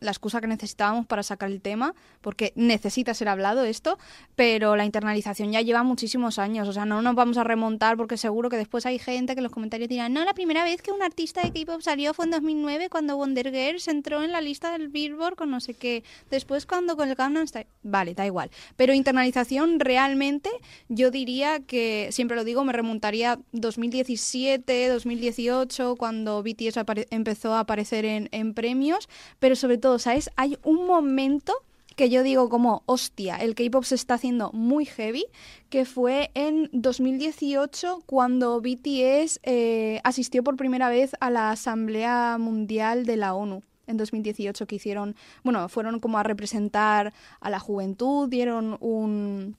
[0.01, 3.99] la excusa que necesitábamos para sacar el tema, porque necesita ser hablado esto,
[4.37, 8.17] pero la internalización ya lleva muchísimos años, o sea, no nos vamos a remontar porque
[8.17, 10.93] seguro que después hay gente que en los comentarios dirán, no, la primera vez que
[10.93, 14.73] un artista de K-pop salió fue en 2009 cuando Wonder Girls entró en la lista
[14.73, 18.51] del Billboard con no sé qué, después cuando con el Gangnam Style, vale, da igual,
[18.77, 20.51] pero internalización realmente
[20.89, 26.79] yo diría que, siempre lo digo, me remontaría 2017, 2018, cuando BTS
[27.11, 30.31] empezó a aparecer en, en premios, pero sobre todo, ¿sabes?
[30.37, 31.53] Hay un momento
[31.95, 35.27] que yo digo como, hostia, el K-pop se está haciendo muy heavy,
[35.69, 43.05] que fue en 2018 cuando BTS eh, asistió por primera vez a la Asamblea Mundial
[43.05, 43.63] de la ONU.
[43.87, 49.57] En 2018 que hicieron, bueno, fueron como a representar a la juventud, dieron un,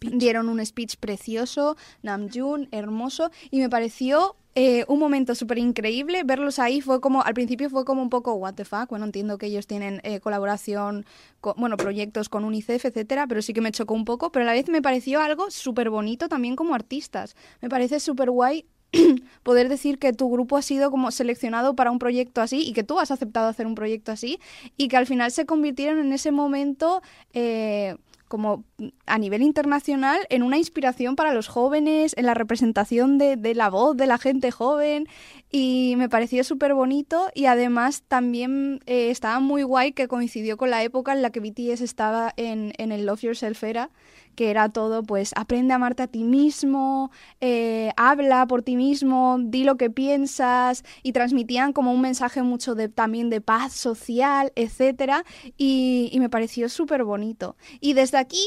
[0.00, 6.22] dieron un speech precioso, Namjoon, hermoso, y me pareció eh, un momento súper increíble.
[6.24, 9.36] Verlos ahí fue como, al principio fue como un poco, what the fuck, bueno, entiendo
[9.36, 11.04] que ellos tienen eh, colaboración,
[11.42, 14.46] con, bueno, proyectos con UNICEF, etcétera, pero sí que me chocó un poco, pero a
[14.46, 17.36] la vez me pareció algo súper bonito también como artistas.
[17.60, 18.64] Me parece súper guay
[19.42, 22.82] poder decir que tu grupo ha sido como seleccionado para un proyecto así y que
[22.82, 24.40] tú has aceptado hacer un proyecto así
[24.78, 27.02] y que al final se convirtieron en ese momento
[27.34, 27.96] eh,
[28.28, 28.64] como
[29.06, 33.70] a nivel internacional en una inspiración para los jóvenes, en la representación de, de la
[33.70, 35.06] voz de la gente joven
[35.50, 40.70] y me pareció súper bonito y además también eh, estaba muy guay que coincidió con
[40.70, 43.90] la época en la que BTS estaba en, en el Love Yourself era
[44.36, 49.38] que era todo, pues aprende a amarte a ti mismo, eh, habla por ti mismo,
[49.40, 54.52] di lo que piensas y transmitían como un mensaje mucho de también de paz social,
[54.54, 55.24] etcétera
[55.56, 57.56] y, y me pareció súper bonito.
[57.80, 58.46] Y desde aquí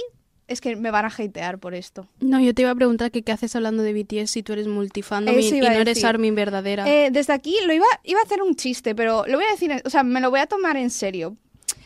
[0.50, 2.08] es que me van a hatear por esto.
[2.20, 4.68] No, yo te iba a preguntar que qué haces hablando de BTS si tú eres
[4.68, 6.04] multifandom y, no eres.
[6.04, 6.90] ARMY verdadera.
[6.90, 9.82] Eh, desde aquí lo iba, iba a hacer un chiste, pero lo voy a decir,
[9.86, 11.38] o sea, me lo voy a tomar en serio.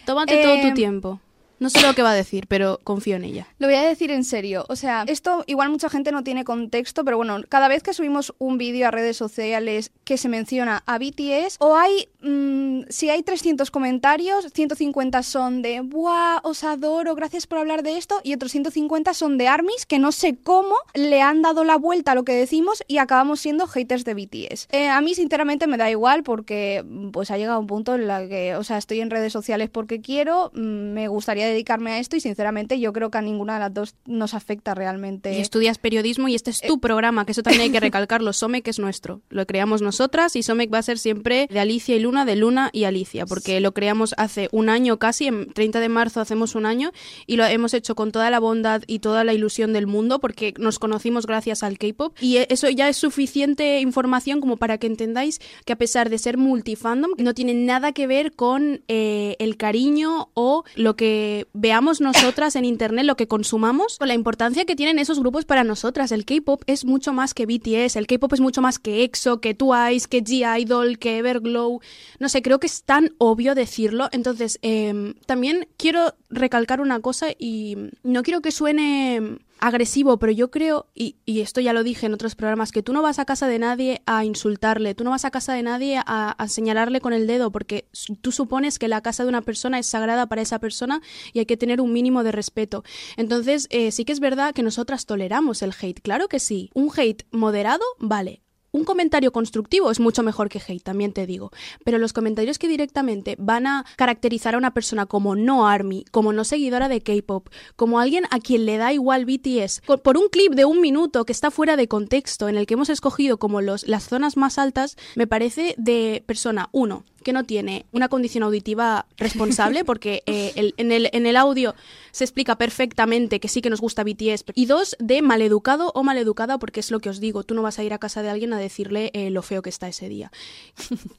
[0.05, 1.19] Tómate todo tu tiempo.
[1.63, 3.47] No sé lo que va a decir, pero confío en ella.
[3.57, 4.65] Lo voy a decir en serio.
[4.67, 8.33] O sea, esto igual mucha gente no tiene contexto, pero bueno, cada vez que subimos
[8.37, 13.23] un vídeo a redes sociales que se menciona a BTS, o hay, mm, si hay
[13.23, 16.41] 300 comentarios, 150 son de, ¡buah!
[16.43, 20.11] Os adoro, gracias por hablar de esto, y otros 150 son de ARMYs que no
[20.11, 24.03] sé cómo le han dado la vuelta a lo que decimos y acabamos siendo haters
[24.03, 24.67] de BTS.
[24.73, 28.27] Eh, a mí, sinceramente, me da igual porque pues ha llegado un punto en la
[28.27, 32.15] que, o sea, estoy en redes sociales porque quiero, mm, me gustaría dedicarme a esto
[32.15, 35.33] y sinceramente yo creo que a ninguna de las dos nos afecta realmente.
[35.33, 38.33] Y estudias periodismo y este es tu programa, que eso también hay que recalcarlo.
[38.33, 39.21] Somec es nuestro.
[39.29, 42.69] Lo creamos nosotras y Somec va a ser siempre de Alicia y Luna, de Luna
[42.73, 46.65] y Alicia, porque lo creamos hace un año casi, en 30 de marzo hacemos un
[46.65, 46.91] año
[47.27, 50.53] y lo hemos hecho con toda la bondad y toda la ilusión del mundo porque
[50.57, 54.87] nos conocimos gracias al K-pop y e- eso ya es suficiente información como para que
[54.87, 59.57] entendáis que a pesar de ser multifandom no tiene nada que ver con eh, el
[59.57, 64.75] cariño o lo que veamos nosotras en internet, lo que consumamos, con la importancia que
[64.75, 66.11] tienen esos grupos para nosotras.
[66.11, 69.53] El K-pop es mucho más que BTS, el K-pop es mucho más que EXO, que
[69.53, 71.81] Twice, que G-Idol, que Everglow.
[72.19, 74.09] No sé, creo que es tan obvio decirlo.
[74.11, 80.51] Entonces, eh, también quiero recalcar una cosa y no quiero que suene agresivo, pero yo
[80.51, 83.25] creo, y, y esto ya lo dije en otros programas, que tú no vas a
[83.25, 86.99] casa de nadie a insultarle, tú no vas a casa de nadie a, a señalarle
[86.99, 87.87] con el dedo, porque
[88.21, 91.45] tú supones que la casa de una persona es sagrada para esa persona y hay
[91.45, 92.83] que tener un mínimo de respeto.
[93.15, 96.69] Entonces, eh, sí que es verdad que nosotras toleramos el hate, claro que sí.
[96.73, 98.41] Un hate moderado, vale.
[98.75, 101.51] Un comentario constructivo es mucho mejor que hate, también te digo.
[101.85, 106.33] Pero los comentarios que directamente van a caracterizar a una persona como no ARMY, como
[106.33, 110.53] no seguidora de K-pop, como alguien a quien le da igual BTS, por, un clip
[110.53, 113.87] de un minuto que está fuera de contexto, en el que hemos escogido como los,
[113.87, 119.05] las zonas más altas, me parece de persona, uno, que no tiene una condición auditiva
[119.17, 121.73] responsable, porque eh, el- en, el, en el audio
[122.11, 124.43] se explica perfectamente que sí que nos gusta BTS.
[124.53, 127.79] Y dos, de maleducado o maleducada, porque es lo que os digo, tú no vas
[127.79, 130.31] a ir a casa de alguien a decirle eh, lo feo que está ese día.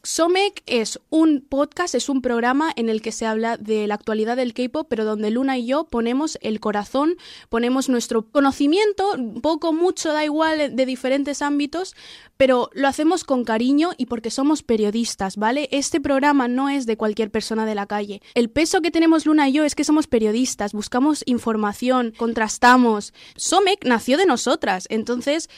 [0.02, 4.36] Somec es un podcast, es un programa en el que se habla de la actualidad
[4.36, 7.16] del K-pop, pero donde Luna y yo ponemos el corazón,
[7.48, 9.04] ponemos nuestro conocimiento,
[9.42, 11.94] poco, mucho, da igual, de diferentes ámbitos,
[12.36, 15.68] pero lo hacemos con cariño y porque somos periodistas, ¿vale?
[15.72, 18.22] Este programa no es de cualquier persona de la calle.
[18.34, 23.12] El peso que tenemos Luna y yo es que somos periodistas, buscamos información, contrastamos.
[23.36, 25.48] Somec nació de nosotras, entonces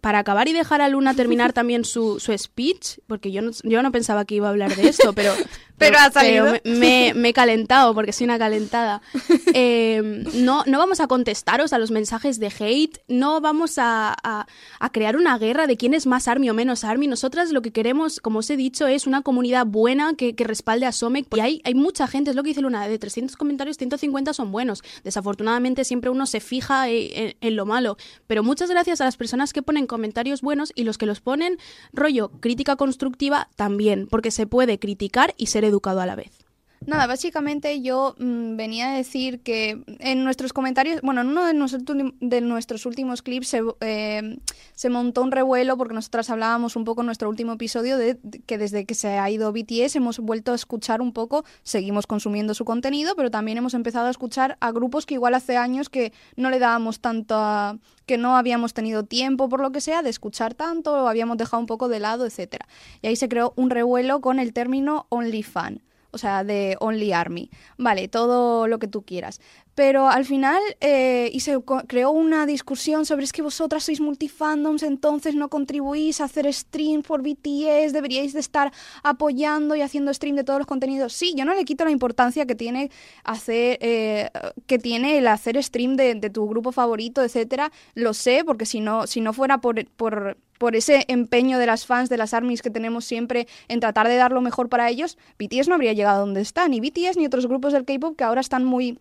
[0.00, 3.82] para acabar y dejar a Luna terminar también su, su speech, porque yo no, yo
[3.82, 5.32] no pensaba que iba a hablar de esto, pero
[5.78, 6.46] Pero ha salido.
[6.46, 9.02] me, me- me he calentado porque soy una calentada.
[9.58, 14.46] Eh, no, no vamos a contestaros a los mensajes de hate, no vamos a, a-
[14.80, 17.06] a crear una guerra de quién es más Army o menos Army.
[17.06, 20.84] Nosotras lo que queremos, como os he dicho, es una comunidad buena que, que respalde
[20.84, 21.26] a Somek.
[21.34, 24.52] Y hay, hay mucha gente, es lo que dice Luna, de 300 comentarios, 150 son
[24.52, 24.82] buenos.
[25.04, 27.96] Desafortunadamente siempre uno se fija en, en- en lo malo.
[28.26, 31.56] Pero muchas gracias a las personas que ponen comentarios buenos y los que los ponen,
[31.94, 36.45] rollo, crítica constructiva también, porque se puede criticar y ser educado a la vez.
[36.86, 41.52] Nada, básicamente yo mm, venía a decir que en nuestros comentarios, bueno, en uno de,
[41.52, 41.82] nuestros
[42.20, 44.38] de nuestros últimos clips se, eh,
[44.72, 48.38] se montó un revuelo porque nosotras hablábamos un poco en nuestro último episodio de, de
[48.38, 52.54] que desde que se ha ido BTS hemos vuelto a escuchar un poco, seguimos consumiendo
[52.54, 56.12] su contenido, pero también hemos empezado a escuchar a grupos que igual hace años que
[56.36, 60.10] no le dábamos tanto a- que no habíamos tenido tiempo por lo que sea de
[60.10, 62.68] escuchar tanto, o habíamos dejado un poco de lado, etcétera.
[63.02, 65.82] Y ahí se creó un revuelo con el término OnlyFan
[66.16, 67.50] o sea, de Only Army.
[67.76, 69.40] Vale, todo lo que tú quieras.
[69.76, 74.82] Pero al final, eh, y se creó una discusión sobre es que vosotras sois multifandoms,
[74.82, 80.34] entonces no contribuís a hacer stream por BTS, deberíais de estar apoyando y haciendo stream
[80.34, 81.12] de todos los contenidos.
[81.12, 82.90] Sí, yo no le quito la importancia que tiene
[83.22, 84.30] hacer, eh,
[84.66, 87.70] que tiene el hacer stream de, de tu grupo favorito, etcétera.
[87.94, 91.84] Lo sé, porque si no, si no fuera por, por por ese empeño de las
[91.84, 95.18] fans de las armies que tenemos siempre en tratar de dar lo mejor para ellos,
[95.38, 98.24] BTS no habría llegado a donde está, ni BTS ni otros grupos del K-pop que
[98.24, 98.98] ahora están muy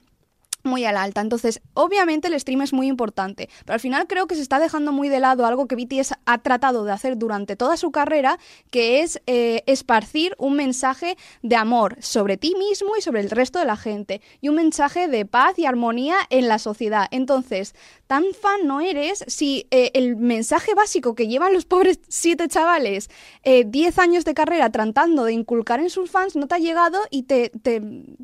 [0.66, 1.22] muy al alta.
[1.22, 4.92] Entonces, obviamente el stream es muy importante, pero al final creo que se está dejando
[4.92, 8.40] muy de lado algo que BTS ha tratado de hacer durante toda su carrera,
[8.72, 13.60] que es eh, esparcir un mensaje de amor sobre ti mismo y sobre el resto
[13.60, 17.08] de la gente, y un mensaje de paz y armonía en la sociedad.
[17.12, 17.76] Entonces,
[18.08, 23.10] tan fan no eres si eh, el mensaje básico que llevan los pobres siete chavales,
[23.44, 27.00] eh, 10 años de carrera tratando de inculcar en sus fans, no te ha llegado
[27.10, 27.82] y te, te,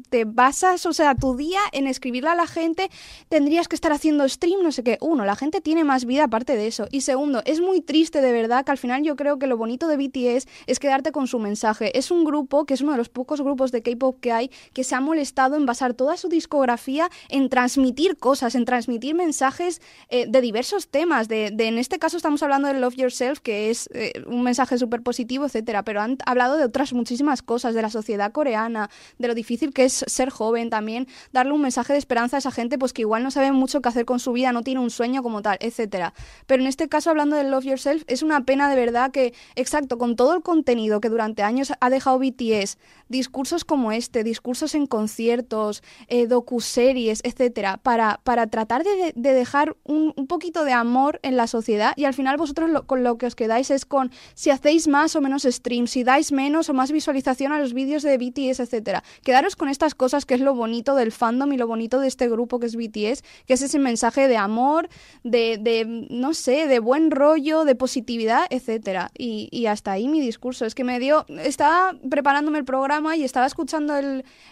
[0.09, 2.89] te basas, o sea, tu día en escribirle a la gente,
[3.29, 4.97] tendrías que estar haciendo stream, no sé qué.
[5.01, 6.87] Uno, la gente tiene más vida aparte de eso.
[6.91, 9.87] Y segundo, es muy triste de verdad que al final yo creo que lo bonito
[9.87, 11.97] de BTS es quedarte con su mensaje.
[11.97, 14.83] Es un grupo que es uno de los pocos grupos de K-pop que hay que
[14.83, 19.70] se ha molestado en basar toda su discografía en transmitir cosas, en transmitir mensajes
[20.09, 21.27] eh, de diversos temas.
[21.27, 25.01] De, en este caso estamos hablando de Love Yourself, que es eh, un mensaje súper
[25.03, 25.83] positivo, etcétera.
[25.83, 29.85] Pero han hablado de otras muchísimas cosas, de la sociedad coreana, de lo difícil que
[29.85, 33.23] es ser joven también, darle un mensaje de esperanza a esa gente pues que igual
[33.23, 36.13] no sabe mucho qué hacer con su vida, no tiene un sueño como tal, etcétera.
[36.47, 39.97] Pero en este caso hablando de Love Yourself es una pena de verdad que exacto,
[39.97, 44.87] con todo el contenido que durante años ha dejado BTS, discursos como este, discursos en
[44.87, 51.47] conciertos, eh, docuseries, etcétera, para, para tratar de dejar un, poquito de amor en la
[51.47, 55.15] sociedad y al final vosotros con lo que os quedáis es con si hacéis más
[55.15, 59.03] o menos streams, si dais menos o más visualización a los vídeos de BTS, etcétera.
[59.23, 62.29] Quedaros con estas cosas que es lo bonito del fandom y lo bonito de este
[62.29, 64.89] grupo que es BTS, que es ese mensaje de amor,
[65.23, 69.11] de, de no sé, de buen rollo, de positividad, etcétera.
[69.17, 70.65] Y, hasta ahí mi discurso.
[70.65, 73.93] Es que me dio, estaba preparándome el programa y estaba escuchando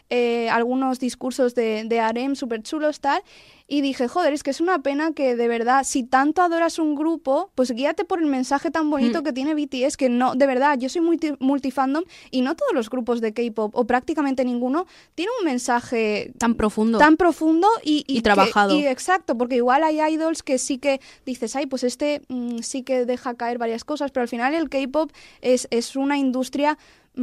[0.09, 3.21] eh, algunos discursos de, de Arem súper chulos, tal,
[3.69, 6.95] y dije, joder, es que es una pena que de verdad, si tanto adoras un
[6.95, 9.23] grupo, pues guíate por el mensaje tan bonito Mm.
[9.23, 12.89] que tiene BTS, que no, de verdad, yo soy multi- multifandom y no todos los
[12.89, 16.97] grupos de K-pop, o prácticamente ninguno, tiene un mensaje Tan profundo.
[16.97, 18.75] tan profundo y, Y trabajado.
[18.75, 22.81] y exacto, porque igual hay idols que sí que dices, ay, pues este mm, sí
[22.81, 26.77] que deja caer varias cosas, pero al final el K-pop es, es una industria
[27.15, 27.21] mm,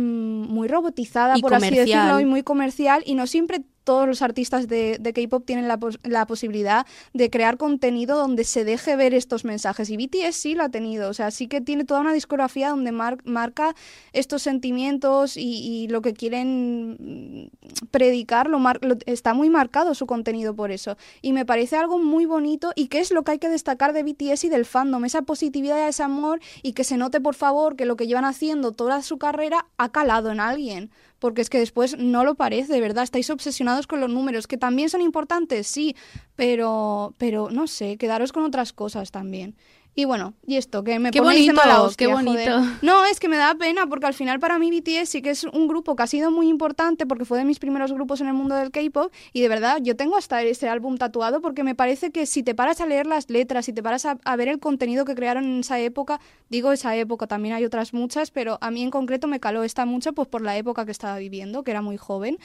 [0.52, 4.66] muy robotizada, Y por así decirlo, y muy comercial, y no siempre todos los artistas
[4.66, 9.44] de, de K-pop tienen la, la posibilidad de crear contenido donde se deje ver estos
[9.44, 9.88] mensajes.
[9.90, 12.90] Y BTS sí lo ha tenido, o sea, sí que tiene toda una discografía donde
[12.90, 13.74] mar- marca
[14.12, 17.50] estos sentimientos y, lo que quieren
[17.92, 20.96] predicar, lo lo- está muy marcado su contenido por eso.
[21.22, 24.02] Y me parece algo muy bonito y que es lo que hay que destacar de
[24.02, 27.86] BTS y del fandom, esa positividad, ese amor y que se note, por favor, que
[27.86, 30.90] lo que llevan haciendo toda su carrera ha calado en alguien.
[31.18, 33.04] Porque es que después no lo parece, de verdad.
[33.04, 35.96] Estáis obsesionados con los números, que también son importantes, sí,
[36.34, 39.56] pero, pero no sé, quedaros con otras cosas también.
[39.98, 42.50] Y bueno, y esto, que me Qué ponéis de bonito, mala hostia, qué joder.
[42.52, 42.78] bonito.
[42.82, 45.44] No, es que me da pena porque al final para mí BTS sí que es
[45.44, 48.34] un grupo que ha sido muy importante porque fue de mis primeros grupos en el
[48.34, 52.10] mundo del K-pop y de verdad yo tengo hasta ese álbum tatuado porque me parece
[52.10, 54.60] que si te paras a leer las letras, si te paras a, a ver el
[54.60, 58.70] contenido que crearon en esa época, digo esa época, también hay otras muchas, pero a
[58.70, 61.70] mí en concreto me caló esta mucho pues por la época que estaba viviendo, que
[61.70, 62.36] era muy joven.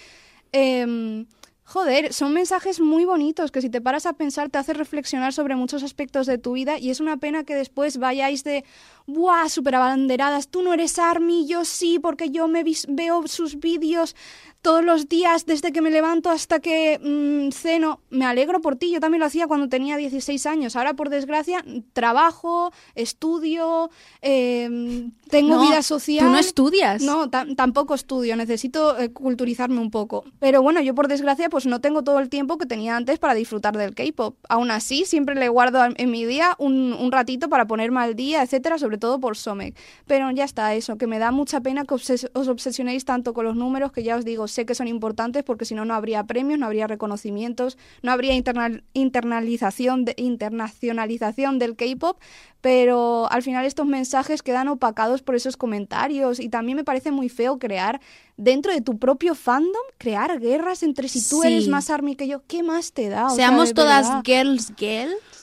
[0.54, 1.26] Em,
[1.74, 5.56] Joder, son mensajes muy bonitos que si te paras a pensar te hace reflexionar sobre
[5.56, 8.66] muchos aspectos de tu vida y es una pena que después vayáis de,
[9.08, 9.48] ¡buah!
[9.48, 14.18] Súper abanderadas, tú no eres Army, yo sí, porque yo me veo sus vídeos
[14.62, 18.00] todos los días desde que me levanto hasta que mm, ceno.
[18.10, 20.76] Me alegro por ti, yo también lo hacía cuando tenía 16 años.
[20.76, 23.90] Ahora, por desgracia, trabajo, estudio,
[24.22, 26.26] eh, tengo No, vida social.
[26.26, 27.02] Tú no estudias.
[27.02, 30.24] No, ta- tampoco estudio, necesito eh, culturizarme un poco.
[30.40, 33.34] Pero bueno, yo por desgracia pues no tengo todo el tiempo que tenía antes para
[33.34, 34.36] disfrutar del K-pop.
[34.50, 38.16] Aún así, siempre le guardo en- en mi día un, un ratito para ponerme al
[38.16, 39.76] día, etcétera, sobre todo por Somek.
[40.06, 43.46] Pero ya está eso, que me da mucha pena que obses- os obsesionéis tanto con
[43.46, 46.24] los números que ya os digo, sé que son importantes porque si no, no habría
[46.26, 52.20] premios, no habría reconocimientos, no habría internal- internalización, de, internacionalización del K-pop,
[52.62, 57.30] pero al final estos mensajes quedan opacados por esos comentarios y también me parece muy
[57.30, 58.00] feo crear
[58.38, 61.48] dentro de tu propio fandom, crear guerras entre si tú Sí.
[61.48, 63.28] eres más army que yo, ¿qué más te da?
[63.28, 65.41] O Seamos todas girls, girls.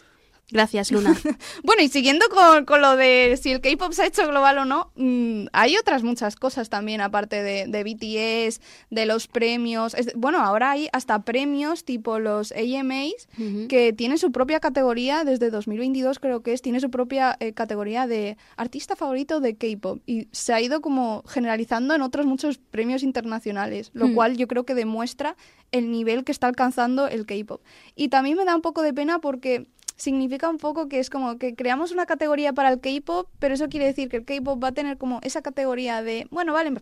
[0.50, 1.14] Gracias, Luna.
[1.62, 4.64] Bueno, y siguiendo con, con lo de si el K-pop se ha hecho global o
[4.64, 9.92] no, mm, hay otras muchas cosas también, aparte de, de BTS, de los premios.
[9.94, 13.28] Es- bueno, ahora hay hasta premios tipo los AMAs,
[13.68, 18.06] que tienen su propia categoría, desde 2022 creo que es, tiene su propia eh, categoría
[18.06, 20.00] de artista favorito de K-pop.
[20.06, 24.14] Y se ha ido como generalizando en otros muchos premios internacionales, lo Hmm.
[24.14, 25.36] cual yo creo que demuestra
[25.72, 27.60] el nivel que está alcanzando el K-pop.
[27.94, 29.66] Y también me da un poco de pena porque
[29.98, 33.68] significa un poco que es como que creamos una categoría para el K-pop, pero eso
[33.68, 36.72] quiere decir que el K-pop va a tener como esa categoría de, bueno, vale,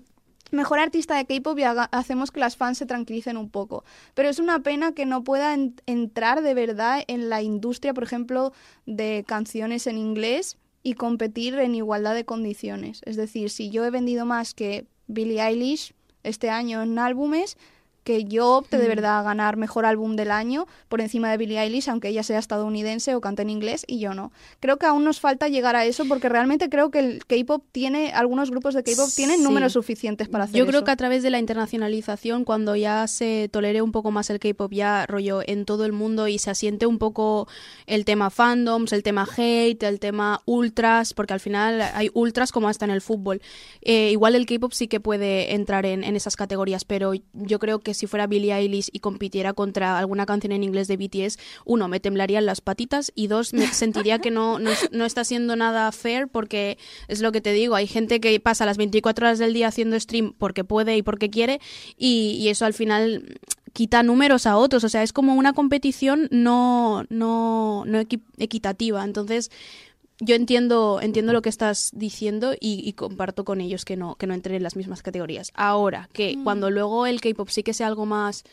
[0.53, 3.85] mejor artista de K-pop y hacemos que las fans se tranquilicen un poco.
[4.15, 8.05] Pero es una pena que no pueda en- entrar de verdad en la industria, por
[8.05, 8.53] ejemplo,
[8.85, 13.01] de canciones en inglés y competir en igualdad de condiciones.
[13.07, 17.57] Es decir, si yo he vendido más que Billie Eilish este año en álbumes,
[18.07, 21.59] que yo opte de verdad a ganar mejor álbum del año por encima de Billie
[21.61, 24.31] Eilish, aunque ella sea estadounidense o cante en inglés y yo no.
[24.61, 28.13] Creo que aún nos falta llegar a eso porque realmente creo que el K-pop tiene,
[28.13, 29.43] algunos grupos de K-pop tienen Sí.
[29.43, 30.85] números suficientes para hacer Yo creo eso.
[30.85, 34.73] que a través de la internacionalización, cuando ya se tolere un poco más el K-pop,
[34.73, 37.49] ya rollo en todo el mundo y se asiente un poco
[37.87, 42.69] el tema fandoms, el tema hate, el tema ultras, porque al final hay ultras como
[42.69, 43.43] hasta en el fútbol.
[43.83, 47.81] Eh, igual el K-pop sí que puede entrar en, en esas categorías, pero yo creo
[47.81, 51.89] que si fuera Billie Eilish y compitiera contra alguna canción en inglés de BTS, uno,
[51.89, 55.91] me temblarían las patitas y dos, me sentiría que no, no, no está siendo nada
[55.93, 56.79] fair porque
[57.09, 59.99] es lo que te digo, hay gente que pasa las 24 horas del día haciendo
[59.99, 61.61] stream porque puede y porque quiere
[61.97, 63.39] y, y eso al final
[63.73, 69.05] quita números a otros, o sea, es como una competición no, no, no equi- equitativa,
[69.05, 69.51] entonces
[70.21, 74.27] yo entiendo, entiendo lo que estás diciendo y, y comparto con ellos que no, que
[74.27, 75.53] no entren en las mismas categorías.
[75.55, 78.45] Ahora, que cuando luego el K-pop sí que sea algo más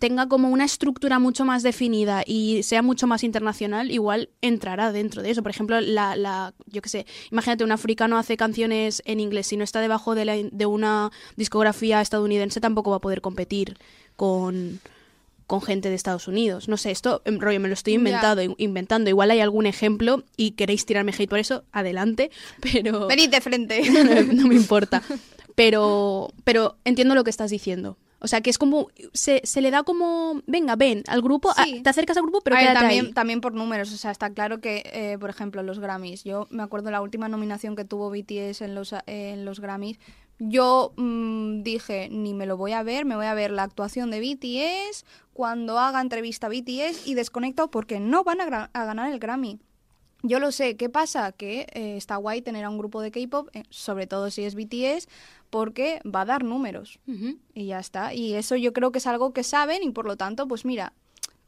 [0.00, 5.22] tenga como una estructura mucho más definida y sea mucho más internacional, igual entrará dentro
[5.22, 5.42] de eso.
[5.42, 9.58] Por ejemplo, la, la yo qué sé, imagínate, un africano hace canciones en inglés, si
[9.58, 13.76] no está debajo de, la- de una discografía estadounidense, tampoco va a poder competir
[14.16, 14.80] con,
[15.48, 16.68] con gente de Estados Unidos.
[16.68, 19.10] No sé, esto, em, rollo, me lo estoy inventado, inventando.
[19.10, 22.30] Igual hay algún ejemplo y queréis tirarme hate por eso, adelante,
[22.60, 23.82] pero Venid de frente.
[23.90, 25.02] no, no- no me importa.
[25.54, 27.96] Pero, pero entiendo lo que estás diciendo.
[28.20, 28.88] O sea, que es como.
[29.12, 30.42] Se, se le da como.
[30.46, 31.50] Venga, ven al grupo.
[31.56, 33.12] a- te acercas al grupo, pero ver, también, ahí.
[33.12, 36.62] también por números, o sea, está claro que, eh, por ejemplo, los Grammys, yo me
[36.62, 39.98] acuerdo la última nominación que tuvo BTS en los, en los Grammys,
[40.38, 44.10] yo mm, dije, ni me lo voy a ver, me voy a ver la actuación
[44.10, 49.18] de BTS cuando haga entrevista a BTS y desconecto porque no van a, ganar el
[49.18, 49.58] Grammy.
[50.22, 51.30] Yo lo sé, ¿qué pasa?
[51.30, 54.56] Que eh, está guay tener a un grupo de K-pop, eh, sobre todo si es
[54.56, 55.08] BTS,
[55.48, 56.98] porque va a dar números.
[57.54, 58.14] Y ya está.
[58.14, 60.92] Y eso yo creo que es algo que saben y por lo tanto, pues mira,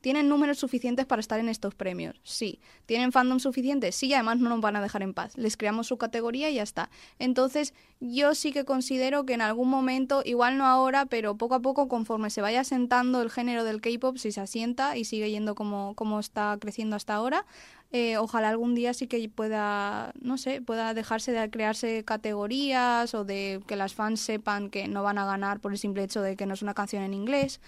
[0.01, 2.20] ¿tienen números suficientes para estar en estos premios?
[2.22, 2.61] Sí.
[2.86, 3.94] ¿Tienen fandom suficientes?
[3.94, 5.36] Sí, además no nos van a dejar en paz.
[5.36, 6.90] Les creamos su categoría y ya está.
[7.18, 11.61] Entonces, yo sí que considero que en algún momento, igual no ahora, pero poco a
[11.61, 15.55] poco, conforme se vaya asentando el género del K-pop, si se asienta y sigue yendo
[15.55, 17.46] como, como está creciendo hasta ahora,
[17.92, 23.24] eh, ojalá algún día sí que pueda, no sé, pueda dejarse de crearse categorías o
[23.24, 26.36] de que las fans sepan que no van a ganar por el simple hecho de
[26.36, 27.61] que no es una canción en inglés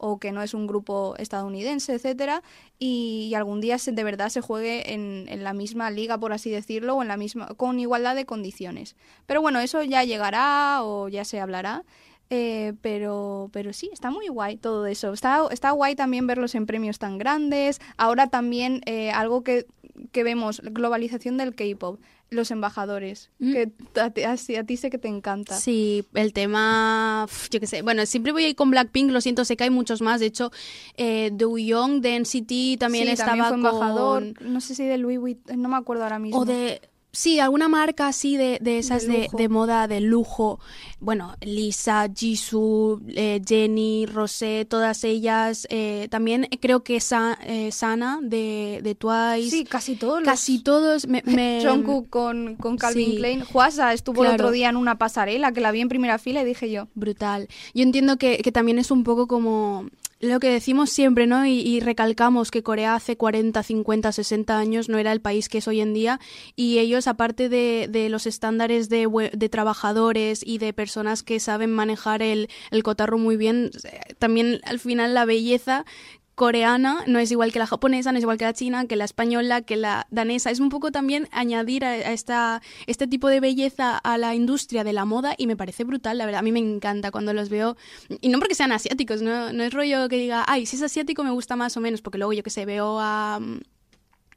[0.00, 2.42] o que no es un grupo estadounidense, etcétera,
[2.78, 6.50] y, algún día se, de verdad se juegue en, en la misma liga, por así
[6.50, 8.96] decirlo, o en la misma, con igualdad de condiciones.
[9.26, 11.84] Pero bueno, eso ya llegará o ya se hablará.
[12.32, 15.12] Eh, pero, pero sí, está muy guay todo eso.
[15.12, 17.80] Está, está guay también verlos en premios tan grandes.
[17.96, 19.66] Ahora también eh, algo que
[20.12, 23.52] que vemos globalización del K-pop, los embajadores, Mm.
[23.52, 25.56] que a, ti- a ti- a ti sé que te encanta.
[25.58, 29.44] Sí, el tema, yo qué sé, bueno, siempre voy a ir con Blackpink, lo siento,
[29.44, 30.52] sé que hay muchos más, de hecho,
[30.96, 34.52] eh, Do Young de NCT también Sí, estaba fue embajador, con...
[34.52, 36.38] no sé si de Louis Vuitton, no me acuerdo ahora mismo.
[36.40, 36.80] O de...
[37.12, 40.60] Sí, alguna marca así de, de esas De de, moda, de lujo.
[41.00, 45.66] Bueno, Lisa, Jisoo, eh, Jenny, Rosé, todas ellas.
[45.70, 49.50] eh, también creo que Sa- eh, Sana de, de Twice.
[49.50, 50.22] Sí, casi todos.
[50.22, 50.62] Casi los...
[50.64, 51.22] todos me...
[51.26, 53.16] me- Jungkook con, con Calvin Sí.
[53.16, 53.44] Klein.
[53.44, 56.44] Juasa estuvo el otro día en una pasarela que la vi en primera fila y
[56.44, 56.86] dije yo.
[56.94, 57.48] Brutal.
[57.74, 59.86] Yo entiendo que, que también es un poco como
[60.20, 61.46] lo que decimos siempre, ¿no?
[61.46, 65.58] Y, y recalcamos que Corea hace 40, 50, 60 años no era el país que
[65.58, 66.20] es hoy en día
[66.54, 71.72] y ellos, aparte de, de los estándares de, de trabajadores y de personas que saben
[71.72, 75.86] manejar el, el cotarro muy bien, eh, también al final la belleza
[76.34, 79.04] coreana no es igual que la japonesa, no es igual que la china, que la
[79.04, 80.50] española, que la danesa.
[80.50, 84.92] Es un poco también añadir a, esta, este tipo de belleza a la industria de
[84.92, 86.40] la moda y me parece brutal, la verdad.
[86.40, 87.76] A mí me encanta cuando los veo.
[88.20, 91.24] Y no porque sean asiáticos, no, no es rollo que diga, ay, si es asiático
[91.24, 93.40] me gusta más o menos, porque luego yo que sé, veo a...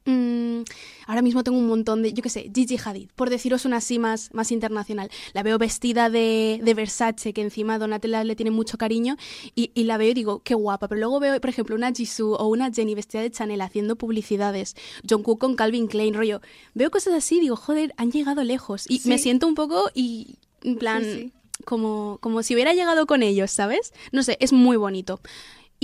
[0.06, 0.62] mm,
[1.06, 3.98] ahora mismo tengo un montón de, yo qué sé, Gigi Hadid, por deciros una así
[3.98, 5.10] más, más internacional.
[5.32, 9.16] La veo vestida de, de Versace, que encima Donatella le tiene mucho cariño,
[9.54, 10.88] y, y la veo y digo, qué guapa.
[10.88, 14.76] Pero luego veo, por ejemplo, una Jisoo o una Jenny vestida de Chanel haciendo publicidades,
[15.08, 16.40] Jungkook con Calvin Klein, rollo.
[16.74, 18.84] Veo cosas así y digo, joder, han llegado lejos.
[18.88, 19.08] Y Sí.
[19.08, 21.32] me siento un poco y, en plan, Sí, sí.
[21.64, 23.92] Como, como si hubiera llegado con ellos, ¿sabes?
[24.10, 25.20] No sé, es muy bonito.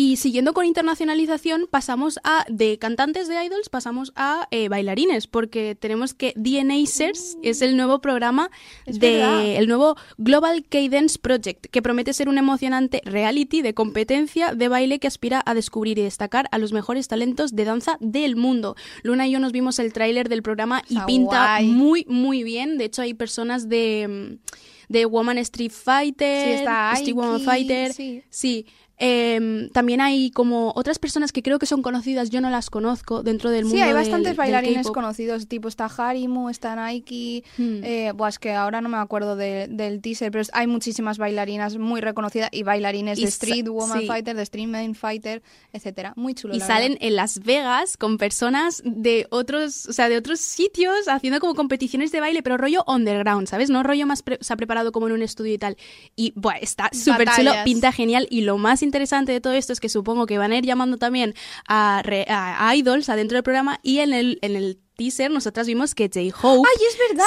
[0.02, 5.74] Y siguiendo con internacionalización, pasamos a, de cantantes de idols, pasamos a eh, bailarines, porque
[5.74, 8.50] tenemos que DNAcers es el nuevo programa
[8.86, 9.40] verdad.
[9.40, 14.68] de el nuevo Global Cadence Project, que promete ser un emocionante reality de competencia de
[14.68, 18.76] baile que aspira a descubrir y destacar a los mejores talentos de danza del mundo.
[19.02, 21.66] Luna y yo nos vimos el tráiler del programa y Está pinta guay.
[21.66, 22.78] muy, muy bien.
[22.78, 27.92] De hecho, hay personas de, mm, de Woman Street Fighter, Sí, está Street Woman Fighter.
[27.92, 28.22] sí.
[28.30, 28.64] Sí.
[29.02, 33.22] Em, también hay como otras personas que creo que son conocidas, yo no las conozco
[33.22, 37.80] dentro del mundo Sí, hay bastantes del bailarines conocidos, tipo está Harimu, está Nike, Hmm.
[37.82, 41.78] eh, buah, es que ahora no me acuerdo de- del teaser, pero hay muchísimas bailarinas
[41.78, 44.06] muy reconocidas y bailarines Y de Street Woman sí.
[44.06, 45.42] Fighter, de Street Man Fighter,
[45.72, 46.12] etcétera.
[46.16, 46.54] Muy chulo.
[46.54, 47.06] y la salen verdad.
[47.08, 52.12] en Las Vegas con personas de otros, o sea, de otros sitios haciendo como competiciones
[52.12, 53.70] de baile, pero rollo underground, ¿sabes?
[53.70, 55.78] No rollo más pre- se ha preparado como en un estudio y tal.
[56.16, 59.80] Y buah, está súper chulo, pinta genial y lo más interesante de todo esto es
[59.80, 61.34] que supongo que van a ir llamando también
[61.66, 65.94] a, re- a idols adentro del programa y en el en el teaser nosotras vimos
[65.94, 66.68] que J-Hope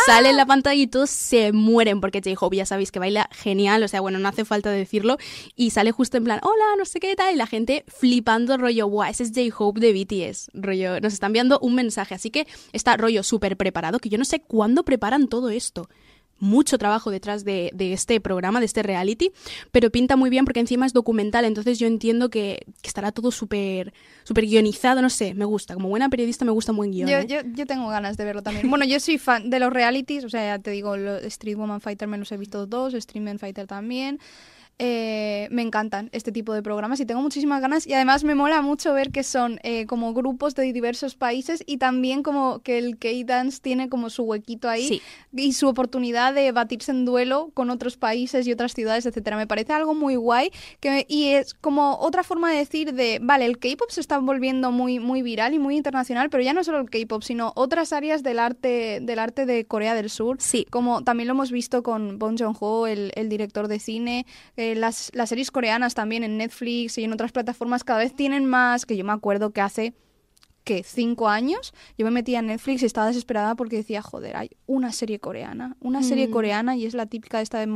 [0.05, 3.81] sale en la pantalla y todos se mueren porque J-Hope ya sabéis que baila genial,
[3.81, 5.17] o sea, bueno, no hace falta decirlo
[5.55, 8.85] y sale justo en plan, hola, no sé qué tal, y la gente flipando rollo,
[8.85, 12.95] guau, ese es J-Hope de BTS, rollo, nos está enviando un mensaje, así que está
[12.95, 15.89] rollo súper preparado, que yo no sé cuándo preparan todo esto.
[16.43, 19.31] Mucho trabajo detrás de, de este programa, de este reality,
[19.71, 23.31] pero pinta muy bien porque encima es documental, entonces yo entiendo que, que estará todo
[23.31, 23.93] súper
[24.25, 25.73] súper guionizado, no sé, me gusta.
[25.73, 27.09] Como buena periodista me gusta un buen guion.
[27.09, 27.25] Yo, ¿eh?
[27.27, 28.69] yo, yo tengo ganas de verlo también.
[28.69, 31.79] Bueno, yo soy fan de los realities, o sea, ya te digo, lo- Street Woman
[31.81, 34.19] Fighter me los he visto dos, Street Man Fighter también.
[34.79, 38.61] Eh, me encantan este tipo de programas y tengo muchísimas ganas y además me mola
[38.63, 42.97] mucho ver que son eh, como grupos de diversos países y también como que el
[42.97, 45.01] K-Dance tiene como su huequito ahí Sí.
[45.31, 49.37] y su oportunidad de batirse en duelo con otros países y otras ciudades, etcétera.
[49.37, 50.49] Me parece algo muy guay
[50.79, 54.71] que, y es como otra forma de decir de, vale, el K-pop se está volviendo
[54.71, 58.23] muy, muy viral y muy internacional, pero ya no solo el K-pop, sino otras áreas
[58.23, 60.37] del arte, del arte de Corea del Sur.
[60.39, 60.65] Sí.
[60.71, 64.25] Como también lo hemos visto con Bong Joon-ho, el, el director de cine,
[64.57, 68.45] eh, las, las series coreanas también en Netflix y en otras plataformas cada vez tienen
[68.45, 69.93] más, que yo me acuerdo que hace
[70.63, 74.49] que cinco años yo me metía en Netflix y estaba desesperada porque decía, joder, hay
[74.65, 76.31] una serie coreana, una serie Mm.
[76.31, 77.67] coreana y es la típica esta de,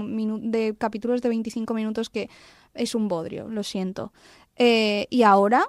[0.42, 2.30] de capítulos de 25 minutos que
[2.74, 4.14] es un bodrio, lo siento.
[4.56, 5.66] Eh, y ahora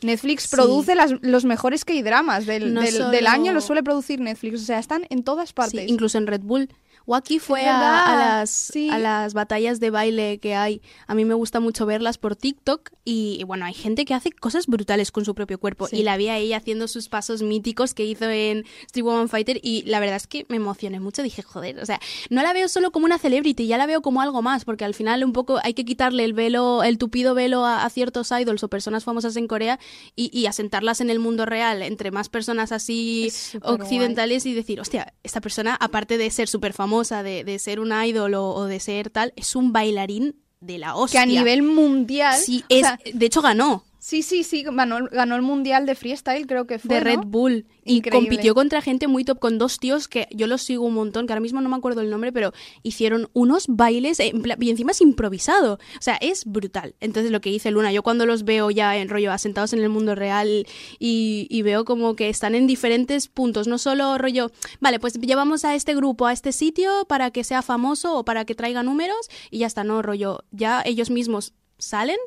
[0.00, 0.56] Netflix Sí.
[0.56, 4.62] produce las- los mejores K-dramas del, No del, solo- del año, los suele producir Netflix,
[4.62, 5.88] o sea, están en todas Sí, partes.
[5.90, 6.68] incluso en Red Bull.
[7.06, 8.88] Waki fue a, a las, sí.
[8.90, 10.82] a las batallas de baile que hay.
[11.06, 14.32] A mí me gusta mucho verlas por TikTok y, y bueno, hay gente que hace
[14.32, 15.88] cosas brutales con su propio cuerpo.
[15.88, 15.96] Sí.
[15.96, 19.58] Y la vi a ella haciendo sus pasos míticos que hizo en Street Woman Fighter
[19.62, 21.22] y la verdad es que me emocioné mucho.
[21.22, 22.00] Dije, joder, o sea,
[22.30, 24.94] no la veo solo como una celebrity, ya la veo como algo más, porque al
[24.94, 28.62] final un poco hay que quitarle el velo, el tupido velo a, a ciertos idols
[28.62, 29.78] o personas famosas en Corea
[30.16, 33.32] y, y asentarlas en el mundo real entre más personas así
[33.62, 36.91] occidentales y decir, hostia, esta persona, aparte de ser súper famosa,
[37.22, 40.88] de, de ser un idol o, o de ser tal, es un bailarín de la
[40.88, 41.22] que hostia.
[41.22, 42.38] a nivel mundial...
[42.38, 43.84] Sí, es, sea, de hecho ganó.
[44.04, 46.96] Sí, sí, sí, ganó, ganó el mundial de freestyle, creo que fue.
[46.96, 47.22] de Red ¿no?
[47.22, 50.94] Bull y compitió contra gente muy top con dos tíos que yo los sigo un
[50.94, 54.56] montón que ahora mismo no me acuerdo el nombre pero hicieron unos bailes en pla-
[54.58, 58.26] y encima es improvisado o sea es brutal entonces lo que dice Luna yo cuando
[58.26, 60.66] los veo ya en rollo asentados en el mundo real
[60.98, 64.50] y, y veo como que están en diferentes puntos no solo rollo
[64.80, 68.44] vale pues llevamos a este grupo a este sitio para que sea famoso o para
[68.44, 72.18] que traiga números y ya está no rollo ya ellos mismos salen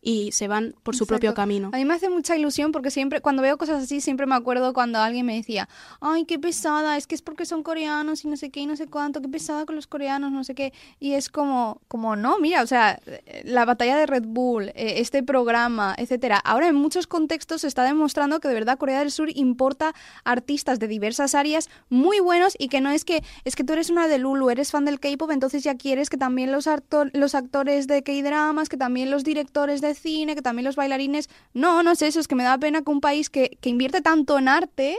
[0.00, 3.20] y se van por su propio camino A mí me hace mucha ilusión porque siempre,
[3.20, 5.68] cuando veo cosas así, siempre me acuerdo cuando alguien me decía,
[6.00, 8.76] ay, qué pesada, es que es porque son coreanos y no sé qué y no
[8.76, 10.72] sé cuánto, qué pesada con los coreanos, no sé qué.
[11.00, 14.94] Y es como, como no, mira, o sea, eh, la batalla de Red Bull, eh,
[14.98, 16.38] este programa, etcétera.
[16.38, 19.94] Ahora en muchos contextos se está demostrando que de verdad Corea del Sur importa
[20.24, 23.90] artistas de diversas áreas muy buenos y que no es que, es que tú eres
[23.90, 26.68] una de Lulu, eres fan del K-pop, entonces ya quieres que también los,
[27.12, 31.28] los actores de K-dramas, que también los directores de cine, que también los bailarines.
[31.54, 34.00] No, no es eso, es que me da pena que un país que, que invierte
[34.00, 34.98] tanto en arte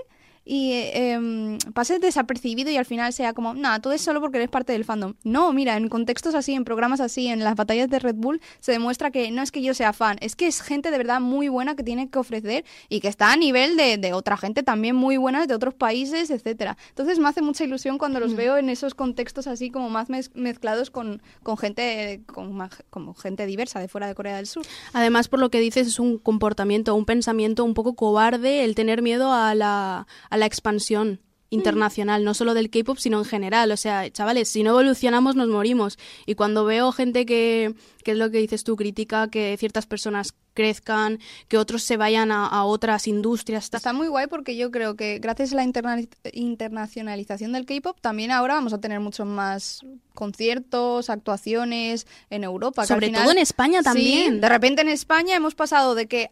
[0.52, 4.38] y eh, em, pase desapercibido y al final sea como, nada, tú es solo porque
[4.40, 5.14] eres parte del fandom.
[5.24, 8.72] No, mira, en contextos así, en programas así, en las batallas de Red Bull, se
[8.72, 11.50] demuestra que no es que yo sea fan, es que es gente de verdad muy
[11.50, 14.96] buena que tiene que ofrecer y que está a nivel de, de otra gente también
[14.96, 16.78] muy buena de otros países, etcétera.
[16.90, 20.32] Entonces me hace mucha ilusión cuando los veo en esos contextos así como más mez-
[20.34, 24.64] mezclados con, con gente con más- como gente diversa de fuera de Corea del Sur.
[24.94, 29.04] Además, por lo que dices, es un comportamiento, un pensamiento un poco cobarde el tener
[29.04, 31.22] miedo a la, a la expansión
[31.52, 33.72] internacional, no solo del K-pop, sino en general.
[33.72, 35.98] O sea, chavales, si no evolucionamos, nos morimos.
[36.28, 37.74] Y cuando veo gente que,
[38.04, 41.18] que es lo que dices tú, critica que ciertas personas crezcan,
[41.48, 43.68] que otros se vayan a, a otras industrias.
[43.74, 48.30] Está muy guay porque yo creo que gracias a la interna- internacionalización del K-pop también
[48.32, 49.82] ahora vamos a tener muchos más
[50.14, 52.82] conciertos, actuaciones en Europa.
[52.86, 54.42] que al Sobre final- todo en España Sí, también.
[54.42, 56.30] de repente en España hemos pasado de que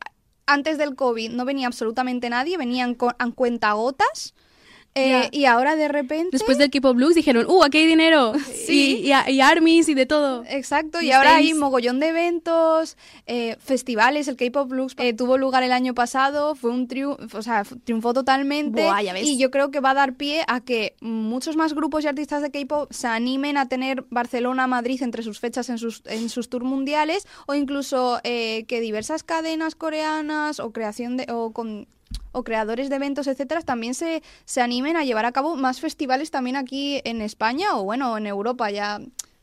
[0.47, 4.33] antes del COVID no venía absolutamente nadie, venían con, a cuentagotas
[4.95, 6.29] eh, y ahora de repente...
[6.31, 8.33] Después del K-pop Blues dijeron, ¡uh, aquí hay dinero!
[8.53, 9.03] Sí.
[9.03, 10.43] Y, y, y armies y de todo.
[10.47, 15.63] Exacto, y ahora hay mogollón de eventos, eh, festivales, el K-Pop Blues eh, tuvo lugar
[15.63, 19.27] el año pasado, fue un triunfo, o sea, triunfó totalmente Buah, ya ves.
[19.27, 22.41] y yo creo que va a dar pie a que muchos más grupos y artistas
[22.41, 26.49] de K-Pop se animen a tener Barcelona, Madrid entre sus fechas en sus, en sus
[26.49, 31.87] tours mundiales o incluso eh, que diversas cadenas coreanas o creación de o con
[32.31, 36.31] o creadores de eventos, etcétera, también se, se animen a llevar a cabo más festivales
[36.31, 38.69] también aquí en España o bueno, en Europa.
[38.71, 38.99] Ya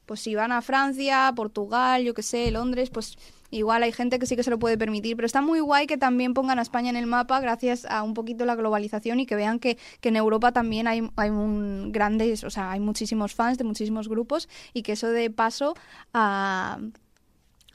[0.07, 3.17] pues si van a Francia, Portugal, yo que sé, Londres, pues
[3.51, 5.97] igual hay gente que sí que se lo puede permitir, pero está muy guay que
[5.97, 9.37] también pongan a España en el mapa gracias a un poquito la globalización y que
[9.37, 13.57] vean que, que en Europa también hay, hay un grandes, o sea, hay muchísimos fans
[13.59, 15.75] de muchísimos grupos y que eso de paso
[16.13, 16.79] a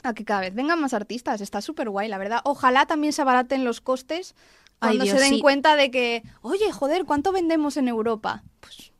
[0.02, 2.40] a que cada vez vengan más artistas, está súper guay, la verdad.
[2.44, 4.34] Ojalá también se abaraten los costes
[4.80, 5.40] Ay, cuando Dios, se den sí.
[5.40, 8.42] cuenta de que, oye, joder, ¿cuánto vendemos en Europa?
[8.60, 8.92] Pues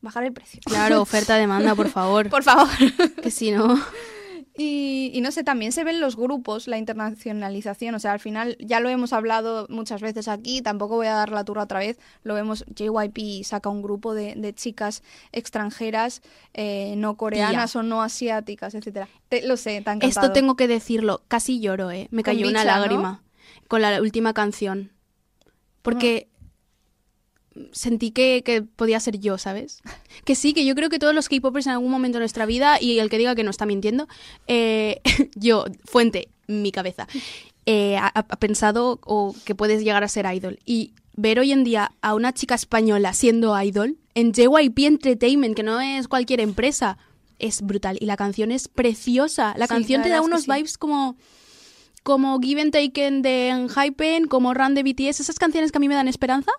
[0.00, 0.60] bajar el precio.
[0.64, 2.28] Claro, oferta-demanda, por favor.
[2.28, 2.68] Por favor.
[3.22, 3.78] Que si no...
[4.54, 7.94] Y, y no sé, también se ven los grupos, la internacionalización.
[7.94, 11.30] O sea, al final ya lo hemos hablado muchas veces aquí, tampoco voy a dar
[11.30, 11.98] la turra otra vez.
[12.22, 15.02] Lo vemos, JYP saca un grupo de, de chicas
[15.32, 16.20] extranjeras,
[16.52, 19.08] eh, no coreanas o no asiáticas, etcétera.
[19.30, 22.08] Te- lo sé, tan Esto tengo que decirlo, casi lloro, ¿eh?
[22.10, 22.80] Me Con cayó una Bicha, ¿no?
[22.82, 23.22] lágrima
[23.68, 24.90] con la última canción.
[25.82, 26.28] Porque
[27.72, 29.82] sentí que, que podía ser yo, ¿sabes?
[30.24, 32.80] Que sí, que yo creo que todos los K-popers en algún momento de nuestra vida,
[32.80, 34.06] y el que diga que no está mintiendo,
[34.46, 35.00] eh,
[35.34, 37.08] yo, fuente, mi cabeza,
[37.66, 40.58] eh, ha, ha pensado o que puedes llegar a ser idol.
[40.64, 45.62] Y ver hoy en día a una chica española siendo idol en JYP Entertainment, que
[45.62, 46.98] no es cualquier empresa,
[47.38, 47.98] es brutal.
[48.00, 49.54] Y la canción es preciosa.
[49.56, 50.50] La Sí, canción la te da unos sí.
[50.52, 51.16] vibes como
[52.02, 55.88] como Give and Taken de Enhypen, como Run de BTS, esas canciones que a mí
[55.88, 56.52] me dan esperanza.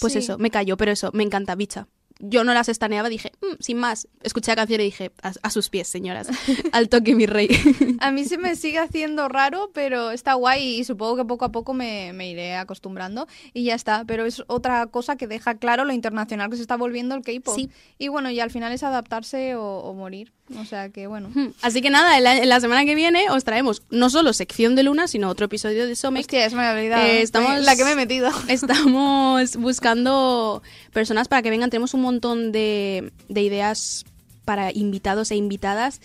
[0.00, 0.18] Pues Sí.
[0.20, 1.88] eso, me cayó, pero eso, me encanta, bicha.
[2.18, 4.08] Yo no las estaneaba, dije, "Mm, sin más.
[4.22, 6.28] Escuché la canción y dije, a, a sus pies, señoras.
[6.72, 7.48] Al toque, mi rey.
[8.00, 11.52] A mí se me sigue haciendo raro, pero está guay y supongo que poco a
[11.52, 14.04] poco me, me iré acostumbrando y ya está.
[14.06, 17.54] Pero es otra cosa que deja claro lo internacional que se está volviendo el K-pop.
[17.54, 17.68] Sí.
[17.98, 20.32] Y bueno, y al final es adaptarse o, o morir.
[20.60, 21.30] O sea que bueno.
[21.60, 24.84] Así que nada, en la, la semana que viene os traemos no solo sección de
[24.84, 26.24] Luna, sino otro episodio de Somex.
[26.26, 27.04] Hostia, olvidado.
[27.04, 28.30] Eh, estamos- La que me he metido.
[28.48, 31.70] Estamos buscando personas para que vengan.
[31.70, 34.04] Tenemos un montón de, de ideas
[34.44, 36.00] para invitados e invitadas.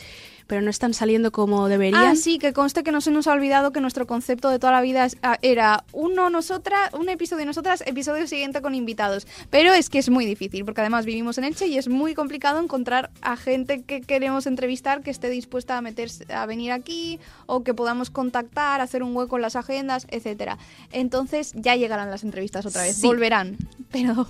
[0.52, 2.04] Pero no están saliendo como deberían.
[2.04, 4.74] Ah, sí, que conste que no se nos ha olvidado que nuestro concepto de toda
[4.74, 9.26] la vida ah, era uno nosotras, un episodio nosotras, episodio siguiente con invitados.
[9.50, 12.60] Pero es que es muy difícil, porque además vivimos en Elche y es muy complicado
[12.60, 17.64] encontrar a gente que queremos entrevistar que esté dispuesta a meterse, a venir aquí o
[17.64, 20.58] que podamos contactar, hacer un hueco en las agendas, etcétera.
[20.92, 23.08] Entonces ya llegarán las entrevistas otra vez, Sí.
[23.08, 23.56] volverán,
[23.90, 24.28] pero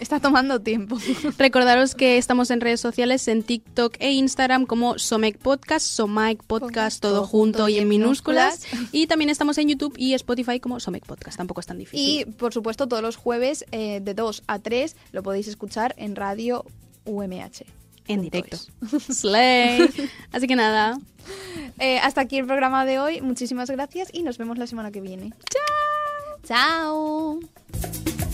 [0.00, 0.98] está tomando tiempo.
[1.38, 7.00] Recordaros que estamos en redes sociales, en TikTok e Instagram como Somec Podcast, Somec Podcast,
[7.00, 8.62] todo junto y en minúsculas.
[8.92, 12.00] Y también estamos en YouTube y Spotify como Somec Podcast, tampoco es tan difícil.
[12.20, 16.16] Y por supuesto, todos los jueves eh, de 2 a 3 lo podéis escuchar en
[16.16, 16.64] radio
[17.04, 17.64] UMH.
[18.08, 18.58] en directo.
[19.10, 19.88] Slay.
[20.32, 20.98] Así que nada,
[21.78, 23.20] Eh, hasta aquí el programa de hoy.
[23.20, 25.32] Muchísimas gracias y nos vemos la semana que viene.
[26.44, 27.40] ¡Chao!
[27.40, 28.33] ¡Chao!